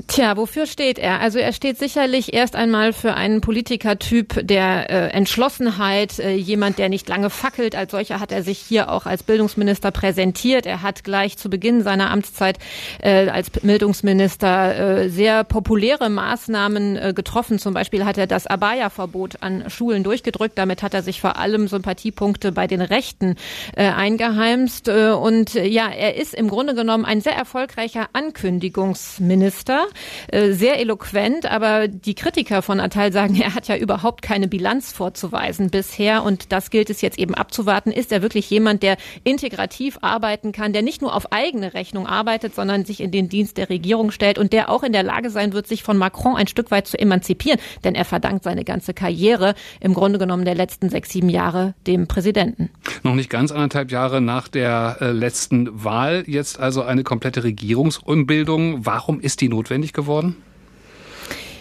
Tja, 0.06 0.36
wofür 0.36 0.66
steht 0.66 0.98
er? 0.98 1.20
Also 1.20 1.38
er 1.38 1.52
steht 1.52 1.78
sicherlich 1.78 2.32
erst 2.32 2.56
einmal 2.56 2.92
für 2.92 3.14
einen 3.14 3.40
Politikertyp 3.40 4.46
der 4.46 4.90
äh, 4.90 5.08
Entschlossenheit, 5.08 6.18
äh, 6.18 6.34
jemand, 6.34 6.78
der 6.78 6.88
nicht 6.88 7.08
lange 7.08 7.30
fackelt. 7.30 7.74
Als 7.74 7.90
solcher 7.90 8.20
hat 8.20 8.32
er 8.32 8.42
sich 8.42 8.58
hier 8.58 8.90
auch 8.90 9.06
als 9.06 9.22
Bildungsminister 9.22 9.90
präsentiert. 9.90 10.66
Er 10.66 10.82
hat 10.82 11.04
gleich 11.04 11.36
zu 11.36 11.50
Beginn 11.50 11.82
seiner 11.82 12.10
Amtszeit 12.10 12.58
äh, 13.02 13.28
als 13.28 13.50
Bildungsminister 13.50 15.02
äh, 15.02 15.08
sehr 15.08 15.44
populäre 15.44 16.08
Maßnahmen 16.08 16.96
äh, 16.96 17.12
getroffen. 17.14 17.58
Zum 17.58 17.74
Beispiel 17.74 18.04
hat 18.04 18.16
er 18.16 18.26
das 18.26 18.46
Abaya-Verbot 18.46 19.42
an 19.42 19.68
Schulen 19.68 20.04
durchgedrückt. 20.04 20.56
Damit 20.56 20.82
hat 20.82 20.94
er 20.94 21.02
sich 21.02 21.20
vor 21.20 21.36
allem 21.36 21.68
Sympathiepunkte 21.68 22.52
bei 22.52 22.66
den 22.66 22.80
Rechten 22.80 23.36
äh, 23.76 23.88
eingeheimst. 23.88 24.88
Äh, 24.88 25.10
und 25.10 25.56
äh, 25.56 25.66
ja, 25.66 25.88
er 25.88 26.16
ist 26.16 26.34
im 26.34 26.48
Grunde 26.48 26.74
genommen 26.74 27.04
ein 27.04 27.20
sehr 27.20 27.34
erfolgreicher 27.34 28.08
Ankündigungsminister. 28.12 29.86
Äh, 30.28 30.52
sehr 30.52 30.78
eloquent, 30.78 31.46
aber 31.46 31.88
die 31.88 32.14
Kritiker 32.14 32.62
von 32.62 32.80
Attal 32.80 33.12
sagen, 33.12 33.40
er 33.40 33.54
hat 33.54 33.68
ja 33.68 33.76
überhaupt 33.76 34.22
keine 34.22 34.48
Bilanz 34.48 34.92
vorzuweisen 34.92 35.70
bisher 35.70 36.22
und 36.22 36.52
das 36.52 36.70
gilt 36.70 36.90
es 36.90 37.00
jetzt 37.00 37.18
eben 37.18 37.34
abzuwarten. 37.34 37.90
Ist 37.90 38.12
er 38.12 38.22
wirklich 38.22 38.48
jemand, 38.50 38.82
der 38.82 38.96
integrativ 39.24 39.98
arbeiten 40.02 40.52
kann, 40.52 40.72
der 40.72 40.82
nicht 40.82 41.02
nur 41.02 41.14
auf 41.14 41.32
eigene 41.32 41.74
Rechnung 41.74 42.06
arbeitet, 42.06 42.54
sondern 42.54 42.84
sich 42.84 43.00
in 43.00 43.10
den 43.10 43.28
Dienst 43.28 43.56
der 43.56 43.70
Regierung 43.70 44.10
stellt 44.10 44.38
und 44.38 44.52
der 44.52 44.70
auch 44.70 44.82
in 44.82 44.92
der 44.92 45.02
Lage 45.02 45.30
sein 45.30 45.52
wird, 45.52 45.66
sich 45.66 45.82
von 45.82 45.96
Macron 45.96 46.36
ein 46.36 46.46
Stück 46.46 46.70
weit 46.70 46.86
zu 46.86 46.98
emanzipieren, 46.98 47.60
denn 47.84 47.94
er 47.94 48.04
verdankt 48.04 48.44
seine 48.44 48.64
ganze 48.64 48.94
Karriere 48.94 49.54
im 49.80 49.94
Grunde 49.94 50.18
genommen 50.18 50.44
der 50.44 50.54
letzten 50.54 50.88
sechs, 50.90 51.10
sieben 51.10 51.28
Jahre 51.28 51.74
dem 51.86 52.06
Präsidenten. 52.06 52.70
Noch 53.02 53.14
nicht 53.14 53.30
ganz 53.30 53.52
anderthalb 53.52 53.90
Jahre 53.90 54.20
nach 54.20 54.48
der 54.48 54.98
äh, 55.00 55.10
letzten 55.12 55.84
Wahl, 55.84 56.24
jetzt 56.26 56.60
also 56.60 56.82
eine 56.82 57.04
komplette 57.04 57.44
Regierungsumbildung. 57.44 58.84
Warum 58.84 59.20
ist 59.20 59.40
die 59.40 59.48
notwendig? 59.48 59.79
Notwendig 59.80 59.92
geworden? 59.92 60.36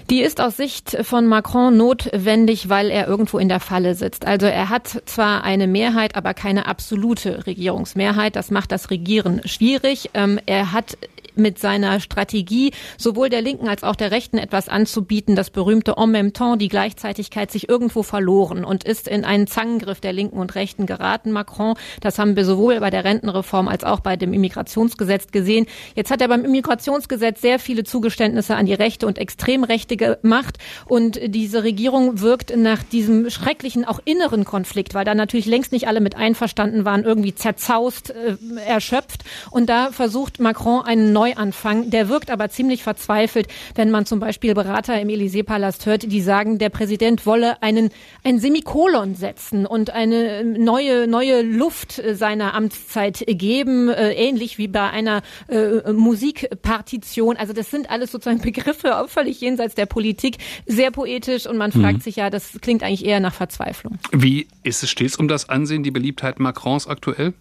Die 0.10 0.22
ist 0.22 0.42
aus 0.42 0.58
Sicht 0.58 0.98
von 1.04 1.28
Macron 1.28 1.78
notwendig, 1.78 2.68
weil 2.68 2.90
er 2.90 3.08
irgendwo 3.08 3.38
in 3.38 3.48
der 3.48 3.60
Falle 3.60 3.94
sitzt. 3.94 4.26
Also 4.26 4.48
er 4.48 4.70
hat 4.70 5.04
zwar 5.06 5.44
eine 5.44 5.68
Mehrheit, 5.68 6.16
aber 6.16 6.34
keine 6.34 6.66
absolute 6.66 7.46
Regierungsmehrheit. 7.46 8.36
Das 8.36 8.50
macht 8.50 8.72
das 8.72 8.90
Regieren 8.90 9.42
schwierig. 9.46 10.10
Ähm, 10.16 10.40
er 10.48 10.72
hat 10.74 10.98
mit 11.40 11.60
seiner 11.60 12.00
Strategie 12.00 12.72
sowohl 12.98 13.30
der 13.30 13.42
Linken 13.42 13.68
als 13.68 13.84
auch 13.84 13.96
der 13.96 14.12
Rechten 14.12 14.38
etwas 14.38 14.70
anzubieten, 14.70 15.36
das 15.36 15.50
berühmte 15.50 15.96
en 15.98 16.12
même 16.12 16.34
temps, 16.34 16.58
die 16.60 16.68
Gleichzeitigkeit 16.68 17.52
sich 17.52 17.70
irgendwo 17.70 18.04
verloren 18.04 18.64
und 18.64 18.84
ist 18.84 19.08
in 19.08 19.26
einen 19.26 19.48
Zangengriff 19.48 20.00
der 20.00 20.14
Linken 20.14 20.38
und 20.40 20.56
Rechten 20.56 20.86
geraten. 20.86 21.32
Macron, 21.32 21.76
das 22.02 22.20
haben 22.20 22.36
wir 22.36 22.46
sowohl 22.46 22.80
bei 22.80 22.90
der 22.90 23.04
Rentenreform 23.04 23.68
als 23.68 23.84
auch 23.84 24.00
bei 24.00 24.16
dem 24.16 24.34
Immigrationsgesetz 24.34 25.32
gesehen. 25.32 25.66
Jetzt 25.96 26.12
hat 26.12 26.22
er 26.22 26.28
beim 26.28 26.46
Immigrationsgesetz 26.46 27.42
sehr 27.42 27.60
viele 27.60 27.84
Zugeständnisse 27.84 28.56
an 28.56 28.66
die 28.66 28.74
Rechte 28.74 29.08
und 29.08 29.18
Extremrechte 29.18 29.98
gemacht 29.98 30.58
und 30.86 31.20
diese 31.24 31.64
Regierung 31.64 32.22
wirkt 32.22 32.56
nach 32.56 32.84
diesem 32.84 33.30
schrecklichen 33.30 33.86
auch 33.86 34.00
inneren 34.06 34.46
Konflikt, 34.46 34.94
weil 34.94 35.06
da 35.06 35.16
natürlich 35.16 35.46
längst 35.46 35.72
nicht 35.72 35.88
alle 35.88 36.02
mit 36.02 36.16
einverstanden 36.16 36.86
waren, 36.86 37.04
irgendwie 37.04 37.36
zerzaust, 37.36 38.12
äh, 38.12 38.36
erschöpft 38.66 39.24
und 39.52 39.70
da 39.70 39.92
versucht 39.92 40.40
Macron 40.40 40.84
einen 40.84 41.14
neuen 41.14 41.29
Neuanfang. 41.30 41.90
Der 41.90 42.10
wirkt 42.10 42.32
aber 42.32 42.50
ziemlich 42.50 42.84
verzweifelt, 42.84 43.48
wenn 43.76 43.92
man 43.92 44.06
zum 44.06 44.20
Beispiel 44.20 44.54
Berater 44.54 45.00
im 45.00 45.10
Élysée-Palast 45.10 45.86
hört, 45.86 46.12
die 46.12 46.22
sagen, 46.22 46.58
der 46.58 46.70
Präsident 46.70 47.26
wolle 47.26 47.62
einen, 47.62 47.90
ein 48.24 48.40
Semikolon 48.40 49.16
setzen 49.16 49.66
und 49.66 49.92
eine 49.92 50.44
neue, 50.44 51.08
neue 51.08 51.42
Luft 51.42 52.02
seiner 52.14 52.54
Amtszeit 52.54 53.24
geben, 53.28 53.90
äh, 53.90 54.14
ähnlich 54.14 54.58
wie 54.58 54.68
bei 54.68 54.90
einer 54.90 55.22
äh, 55.48 55.92
Musikpartition. 55.92 57.38
Also 57.38 57.54
das 57.54 57.72
sind 57.72 57.90
alles 57.90 58.12
sozusagen 58.12 58.42
Begriffe 58.42 58.96
völlig 59.08 59.42
jenseits 59.42 59.76
der 59.76 59.86
Politik, 59.86 60.38
sehr 60.66 60.92
poetisch 60.92 61.46
und 61.48 61.58
man 61.58 61.72
fragt 61.72 62.00
mhm. 62.00 62.02
sich 62.02 62.16
ja, 62.18 62.30
das 62.30 62.60
klingt 62.62 62.84
eigentlich 62.84 63.06
eher 63.06 63.20
nach 63.20 63.34
Verzweiflung. 63.34 63.98
Wie 64.12 64.48
ist 64.64 64.84
es 64.84 64.90
stets 64.90 65.16
um 65.16 65.28
das 65.28 65.50
Ansehen, 65.50 65.84
die 65.84 65.92
Beliebtheit 65.92 66.40
Macrons 66.40 66.88
aktuell? 66.88 67.34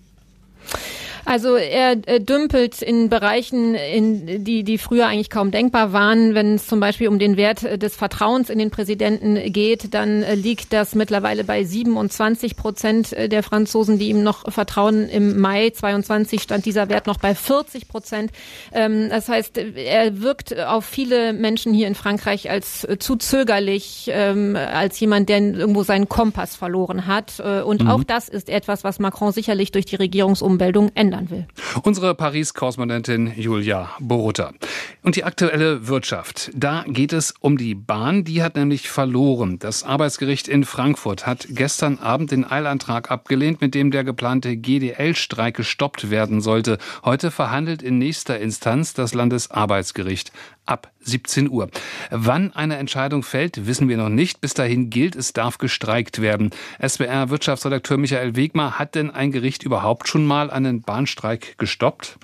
Also 1.29 1.57
er 1.57 1.99
äh, 2.07 2.21
dümpelt 2.21 2.81
in 2.81 3.11
Bereichen, 3.11 3.75
in, 3.75 4.45
die, 4.45 4.65
die 4.65 4.79
früher 4.79 5.09
eigentlich 5.09 5.29
kaum 5.29 5.51
denkbar 5.51 5.93
waren. 5.93 6.35
Wenn 6.35 6.55
es 6.55 6.67
zum 6.67 6.81
Beispiel 6.81 7.07
um 7.07 7.19
den 7.19 7.37
Wert 7.37 7.65
äh, 7.65 7.77
des 7.77 7.97
Vertrauens 7.97 8.49
in 8.49 8.59
den 8.59 8.71
Präsidenten 8.71 9.53
geht, 9.53 9.93
dann 9.93 10.23
äh, 10.23 10.35
liegt 10.35 10.73
das 10.73 10.95
mittlerweile 10.95 11.45
bei 11.45 11.65
27 11.65 12.57
Prozent 12.57 13.13
der 13.13 13.43
Franzosen, 13.43 13.99
die 13.99 14.09
ihm 14.09 14.23
noch 14.23 14.51
vertrauen. 14.51 15.07
Im 15.11 15.39
Mai 15.39 15.69
22 15.69 16.41
stand 16.41 16.65
dieser 16.65 16.89
Wert 16.89 17.07
noch 17.07 17.19
bei 17.19 17.35
40 17.35 17.89
Prozent. 17.89 18.31
Ähm, 18.73 19.11
das 19.11 19.29
heißt, 19.29 19.59
er 19.59 20.23
wirkt 20.23 20.59
auf 20.59 20.87
viele 20.87 21.35
Menschen 21.35 21.75
hier 21.75 21.89
in 21.89 21.95
Frankreich 21.95 22.51
als 22.51 22.89
zu 23.01 23.17
zögerlich, 23.17 24.11
ähm, 24.15 24.57
als 24.57 24.99
jemand, 24.99 25.29
der 25.29 25.41
irgendwo 25.41 25.83
seinen 25.83 26.09
Kompass 26.09 26.57
verloren 26.57 27.07
hat. 27.07 27.39
Und 27.39 27.83
mhm. 27.83 27.91
auch 27.91 28.03
das 28.03 28.31
ist 28.31 28.49
etwas, 28.49 28.83
was 28.83 28.99
Macron 28.99 29.33
sicherlich 29.33 29.73
durch 29.73 29.85
die 29.85 29.97
Regierungsumbildung 29.97 30.91
ändert 30.95 31.18
ändern 31.19 31.31
will. 31.31 31.47
Unsere 31.83 32.15
Paris-Korrespondentin 32.15 33.33
Julia 33.37 33.91
Borutta. 34.01 34.53
Und 35.03 35.17
die 35.17 35.25
aktuelle 35.25 35.89
Wirtschaft. 35.89 36.51
Da 36.55 36.85
geht 36.87 37.13
es 37.13 37.35
um 37.41 37.57
die 37.57 37.75
Bahn. 37.75 38.25
Die 38.25 38.43
hat 38.43 38.57
nämlich 38.57 38.89
verloren. 38.89 39.59
Das 39.59 39.85
Arbeitsgericht 39.85 40.49
in 40.49 40.65
Frankfurt 40.65 41.27
hat 41.27 41.47
gestern 41.51 41.99
Abend 41.99 42.31
den 42.31 42.45
Eilantrag 42.45 43.11
abgelehnt, 43.11 43.61
mit 43.61 43.75
dem 43.75 43.91
der 43.91 44.05
geplante 44.05 44.57
GDL-Streik 44.57 45.57
gestoppt 45.57 46.11
werden 46.11 46.41
sollte. 46.41 46.79
Heute 47.05 47.31
verhandelt 47.31 47.83
in 47.83 47.99
nächster 47.99 48.39
Instanz 48.39 48.95
das 48.95 49.15
Landesarbeitsgericht 49.15 50.33
ab 50.69 50.93
17 51.01 51.49
Uhr. 51.49 51.71
Wann 52.11 52.53
eine 52.53 52.77
Entscheidung 52.77 53.23
fällt, 53.23 53.67
wissen 53.67 53.89
wir 53.89 53.97
noch 53.97 54.09
nicht. 54.09 54.41
Bis 54.41 54.55
dahin 54.55 54.91
gilt, 54.91 55.17
es 55.17 55.33
darf 55.33 55.59
gestreikt 55.59 56.21
werden. 56.21 56.51
SWR-Wirtschaftsredakteur 56.87 57.97
Michael 57.97 58.37
Wegmar, 58.37 58.79
hat 58.79 58.95
denn 58.95 59.11
ein 59.11 59.33
Gericht 59.33 59.63
überhaupt 59.63 60.09
schon 60.09 60.27
mal 60.27 60.51
einen 60.51 60.83
Bahnstreik 60.83 61.57
gestoppt? 61.59 62.19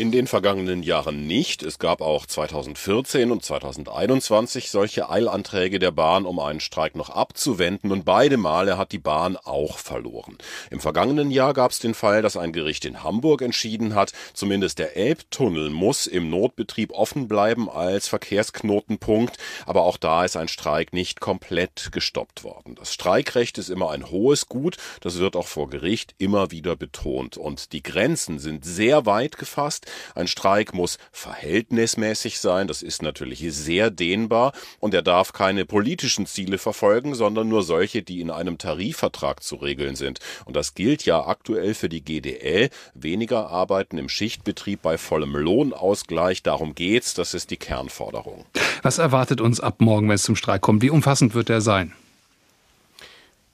In 0.00 0.12
den 0.12 0.26
vergangenen 0.26 0.82
Jahren 0.82 1.26
nicht. 1.26 1.62
Es 1.62 1.78
gab 1.78 2.00
auch 2.00 2.24
2014 2.24 3.30
und 3.30 3.44
2021 3.44 4.70
solche 4.70 5.10
Eilanträge 5.10 5.78
der 5.78 5.90
Bahn, 5.90 6.24
um 6.24 6.38
einen 6.38 6.60
Streik 6.60 6.96
noch 6.96 7.10
abzuwenden, 7.10 7.92
und 7.92 8.06
beide 8.06 8.38
Male 8.38 8.78
hat 8.78 8.92
die 8.92 8.98
Bahn 8.98 9.36
auch 9.36 9.76
verloren. 9.76 10.38
Im 10.70 10.80
vergangenen 10.80 11.30
Jahr 11.30 11.52
gab 11.52 11.72
es 11.72 11.80
den 11.80 11.92
Fall, 11.92 12.22
dass 12.22 12.38
ein 12.38 12.54
Gericht 12.54 12.86
in 12.86 13.04
Hamburg 13.04 13.42
entschieden 13.42 13.94
hat, 13.94 14.14
zumindest 14.32 14.78
der 14.78 14.96
Elbtunnel 14.96 15.68
muss 15.68 16.06
im 16.06 16.30
Notbetrieb 16.30 16.92
offen 16.92 17.28
bleiben 17.28 17.68
als 17.68 18.08
Verkehrsknotenpunkt, 18.08 19.36
aber 19.66 19.82
auch 19.82 19.98
da 19.98 20.24
ist 20.24 20.34
ein 20.34 20.48
Streik 20.48 20.94
nicht 20.94 21.20
komplett 21.20 21.92
gestoppt 21.92 22.42
worden. 22.42 22.74
Das 22.76 22.94
Streikrecht 22.94 23.58
ist 23.58 23.68
immer 23.68 23.90
ein 23.90 24.10
hohes 24.10 24.48
Gut, 24.48 24.78
das 25.02 25.18
wird 25.18 25.36
auch 25.36 25.46
vor 25.46 25.68
Gericht 25.68 26.14
immer 26.16 26.50
wieder 26.50 26.74
betont, 26.74 27.36
und 27.36 27.74
die 27.74 27.82
Grenzen 27.82 28.38
sind 28.38 28.64
sehr 28.64 29.04
weit 29.04 29.36
gefasst. 29.36 29.88
Ein 30.14 30.26
Streik 30.26 30.74
muss 30.74 30.98
verhältnismäßig 31.12 32.40
sein, 32.40 32.68
das 32.68 32.82
ist 32.82 33.02
natürlich 33.02 33.44
sehr 33.52 33.90
dehnbar 33.90 34.52
und 34.78 34.94
er 34.94 35.02
darf 35.02 35.32
keine 35.32 35.64
politischen 35.64 36.26
Ziele 36.26 36.58
verfolgen, 36.58 37.14
sondern 37.14 37.48
nur 37.48 37.62
solche, 37.62 38.02
die 38.02 38.20
in 38.20 38.30
einem 38.30 38.58
Tarifvertrag 38.58 39.42
zu 39.42 39.56
regeln 39.56 39.96
sind. 39.96 40.20
Und 40.44 40.56
das 40.56 40.74
gilt 40.74 41.04
ja 41.04 41.26
aktuell 41.26 41.74
für 41.74 41.88
die 41.88 42.04
GDL. 42.04 42.70
Weniger 42.94 43.50
arbeiten 43.50 43.98
im 43.98 44.08
Schichtbetrieb 44.08 44.82
bei 44.82 44.98
vollem 44.98 45.34
Lohnausgleich. 45.34 46.42
Darum 46.42 46.74
geht's. 46.74 47.14
Das 47.14 47.34
ist 47.34 47.50
die 47.50 47.56
Kernforderung. 47.56 48.44
Was 48.82 48.98
erwartet 48.98 49.40
uns 49.40 49.60
ab 49.60 49.80
morgen, 49.80 50.08
wenn 50.08 50.14
es 50.14 50.22
zum 50.22 50.36
Streik 50.36 50.62
kommt? 50.62 50.82
Wie 50.82 50.90
umfassend 50.90 51.34
wird 51.34 51.50
er 51.50 51.60
sein? 51.60 51.92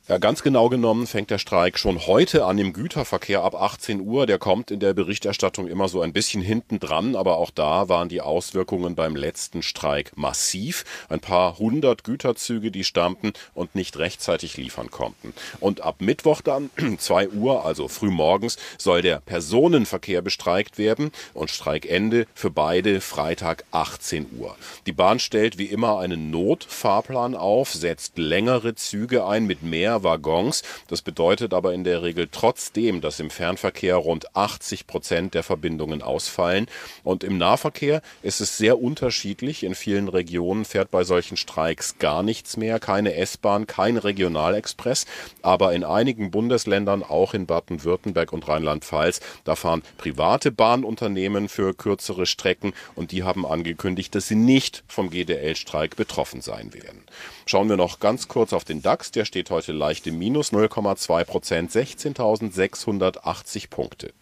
Ja, 0.09 0.19
ganz 0.19 0.45
genau 0.45 0.69
genommen 0.69 1.09
fängt 1.09 1.31
der 1.33 1.39
Streik 1.39 1.81
schon 1.81 2.07
heute 2.07 2.45
an 2.45 2.59
im 2.59 2.73
Güterverkehr 2.73 3.43
ab 3.43 3.57
18 3.57 4.01
Uhr. 4.01 4.27
Der 4.27 4.39
kommt 4.39 4.71
in 4.71 4.79
der 4.79 4.95
Berichterstattung 4.95 5.67
immer 5.67 5.89
so 5.89 6.01
ein 6.01 6.13
bisschen 6.13 6.43
hinten 6.43 6.79
dran, 6.79 7.17
aber 7.17 7.39
auch 7.39 7.51
da 7.51 7.89
waren 7.89 8.09
die 8.09 8.21
Auswirkungen 8.21 8.95
beim 8.95 9.17
letzten 9.17 9.63
Streik 9.63 10.13
massiv. 10.15 10.85
Ein 11.09 11.19
paar 11.19 11.59
hundert 11.59 12.05
Güterzüge, 12.05 12.71
die 12.71 12.85
stammten 12.85 13.33
und 13.53 13.75
nicht 13.75 13.99
rechtzeitig 13.99 14.57
liefern 14.57 14.93
konnten. 14.93 15.35
Und 15.59 15.81
ab 15.81 15.97
Mittwoch 15.99 16.41
dann, 16.41 16.71
2 16.99 17.31
Uhr, 17.31 17.65
also 17.65 17.89
früh 17.89 18.11
morgens, 18.11 18.59
soll 18.79 19.03
der 19.03 19.19
Personenverkehr 19.19 20.23
bestreikt 20.23 20.79
werden 20.79 21.11
und 21.35 21.51
Streikende 21.51 22.29
für 22.33 22.53
beide 22.53 23.01
Freitag 23.01 23.65
18 23.73 24.29
Uhr. 24.39 24.55
Die 24.87 24.93
Bahn 24.93 25.19
stellt 25.19 25.59
wie 25.59 25.67
immer 25.67 25.99
einen 25.99 26.31
Notfahrplan 26.31 27.35
auf, 27.35 27.73
setzt 27.73 28.19
längere 28.19 28.77
Züge 28.77 29.27
ein 29.27 29.47
mit 29.47 29.65
mehr. 30.03 30.63
Das 30.89 31.03
bedeutet 31.03 31.55
aber 31.55 31.73
in 31.75 31.85
der 31.85 32.03
Regel 32.03 32.29
trotzdem, 32.31 33.01
dass 33.01 33.21
im 33.21 33.31
Fernverkehr 33.31 33.97
rund 33.97 34.37
80 34.37 34.87
Prozent 34.87 35.35
der 35.35 35.43
Verbindungen 35.43 36.03
ausfallen. 36.03 36.67
Und 37.05 37.25
im 37.25 37.39
Nahverkehr 37.39 38.03
ist 38.23 38.41
es 38.41 38.59
sehr 38.59 38.81
unterschiedlich. 38.81 39.63
In 39.63 39.75
vielen 39.75 40.09
Regionen 40.09 40.65
fährt 40.65 40.91
bei 40.91 41.05
solchen 41.05 41.37
Streiks 41.37 41.99
gar 41.99 42.23
nichts 42.23 42.57
mehr, 42.57 42.79
keine 42.79 43.15
S-Bahn, 43.15 43.67
kein 43.67 43.97
Regionalexpress. 43.97 45.07
Aber 45.43 45.73
in 45.73 45.85
einigen 45.85 46.31
Bundesländern, 46.31 47.03
auch 47.03 47.35
in 47.35 47.47
Baden-Württemberg 47.47 48.33
und 48.33 48.49
Rheinland-Pfalz, 48.49 49.21
da 49.45 49.57
fahren 49.57 49.83
private 49.99 50.53
Bahnunternehmen 50.53 51.49
für 51.49 51.75
kürzere 51.75 52.27
Strecken 52.27 52.73
und 52.95 53.13
die 53.13 53.23
haben 53.23 53.47
angekündigt, 53.47 54.15
dass 54.15 54.29
sie 54.29 54.35
nicht 54.35 54.85
vom 54.89 55.11
GDL-Streik 55.11 55.97
betroffen 55.97 56.41
sein 56.41 56.75
werden. 56.75 57.05
Schauen 57.49 57.69
wir 57.69 57.77
noch 57.77 58.01
ganz 58.01 58.27
kurz 58.27 58.53
auf 58.53 58.65
den 58.65 58.83
DAX. 58.83 59.13
Der 59.13 59.25
steht 59.25 59.51
heute 59.51 59.71
leicht 59.71 60.09
im 60.09 60.19
Minus 60.19 60.53
0,2 60.53 61.25
Prozent, 61.25 61.71
16.680 61.71 63.71
Punkte. 63.71 64.13